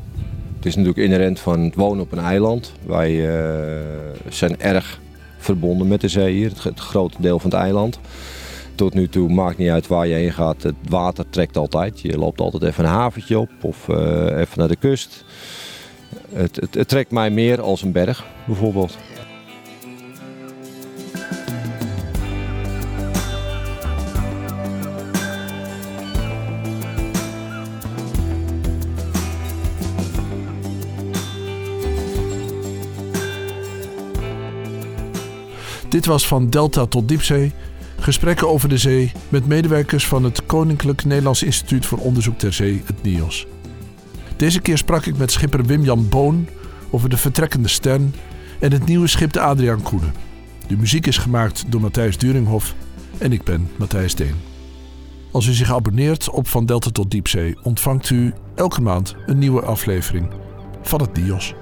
Het 0.56 0.66
is 0.66 0.76
natuurlijk 0.76 1.04
inherent 1.04 1.40
van 1.40 1.60
het 1.60 1.74
wonen 1.74 2.02
op 2.02 2.12
een 2.12 2.18
eiland. 2.18 2.72
Wij 2.86 3.12
uh, 3.12 3.84
zijn 4.28 4.60
erg 4.60 5.00
verbonden 5.38 5.88
met 5.88 6.00
de 6.00 6.08
zee 6.08 6.34
hier, 6.34 6.48
het, 6.48 6.62
het 6.62 6.80
grote 6.80 7.16
deel 7.20 7.38
van 7.38 7.50
het 7.50 7.58
eiland. 7.60 7.98
Tot 8.74 8.94
nu 8.94 9.08
toe 9.08 9.28
maakt 9.28 9.58
niet 9.58 9.70
uit 9.70 9.86
waar 9.86 10.06
je 10.06 10.14
heen 10.14 10.32
gaat. 10.32 10.62
Het 10.62 10.74
water 10.88 11.24
trekt 11.30 11.56
altijd. 11.56 12.00
Je 12.00 12.18
loopt 12.18 12.40
altijd 12.40 12.62
even 12.62 12.84
een 12.84 12.90
haventje 12.90 13.38
op 13.38 13.50
of 13.60 13.88
even 13.88 14.58
naar 14.58 14.68
de 14.68 14.76
kust. 14.76 15.24
Het, 16.32 16.56
het, 16.56 16.74
het 16.74 16.88
trekt 16.88 17.10
mij 17.10 17.30
meer 17.30 17.60
als 17.60 17.82
een 17.82 17.92
berg 17.92 18.26
bijvoorbeeld. 18.46 18.98
Dit 35.98 36.06
was 36.06 36.26
van 36.26 36.50
Delta 36.50 36.86
tot 36.86 37.08
Diepzee. 37.08 37.52
Gesprekken 38.00 38.48
over 38.48 38.68
de 38.68 38.78
zee 38.78 39.12
met 39.28 39.46
medewerkers 39.46 40.06
van 40.06 40.24
het 40.24 40.46
Koninklijk 40.46 41.04
Nederlands 41.04 41.42
Instituut 41.42 41.86
voor 41.86 41.98
Onderzoek 41.98 42.38
ter 42.38 42.52
Zee, 42.52 42.82
het 42.84 43.02
NIOS. 43.02 43.46
Deze 44.36 44.60
keer 44.60 44.78
sprak 44.78 45.06
ik 45.06 45.16
met 45.16 45.32
schipper 45.32 45.64
Wim-Jan 45.64 46.08
Boon 46.08 46.48
over 46.90 47.08
de 47.08 47.16
vertrekkende 47.16 47.68
Stern 47.68 48.14
en 48.60 48.72
het 48.72 48.86
nieuwe 48.86 49.06
schip 49.06 49.32
de 49.32 49.40
Adriaan 49.40 49.82
Koenen. 49.82 50.14
De 50.66 50.76
muziek 50.76 51.06
is 51.06 51.18
gemaakt 51.18 51.64
door 51.68 51.80
Matthijs 51.80 52.18
Duringhoff 52.18 52.74
en 53.18 53.32
ik 53.32 53.44
ben 53.44 53.70
Matthijs 53.76 54.14
Deen. 54.14 54.36
Als 55.32 55.46
u 55.46 55.52
zich 55.52 55.72
abonneert 55.72 56.30
op 56.30 56.48
Van 56.48 56.66
Delta 56.66 56.90
tot 56.90 57.10
Diepzee, 57.10 57.58
ontvangt 57.62 58.10
u 58.10 58.32
elke 58.54 58.80
maand 58.80 59.16
een 59.26 59.38
nieuwe 59.38 59.62
aflevering 59.62 60.30
van 60.82 61.00
het 61.00 61.16
NIOS. 61.16 61.54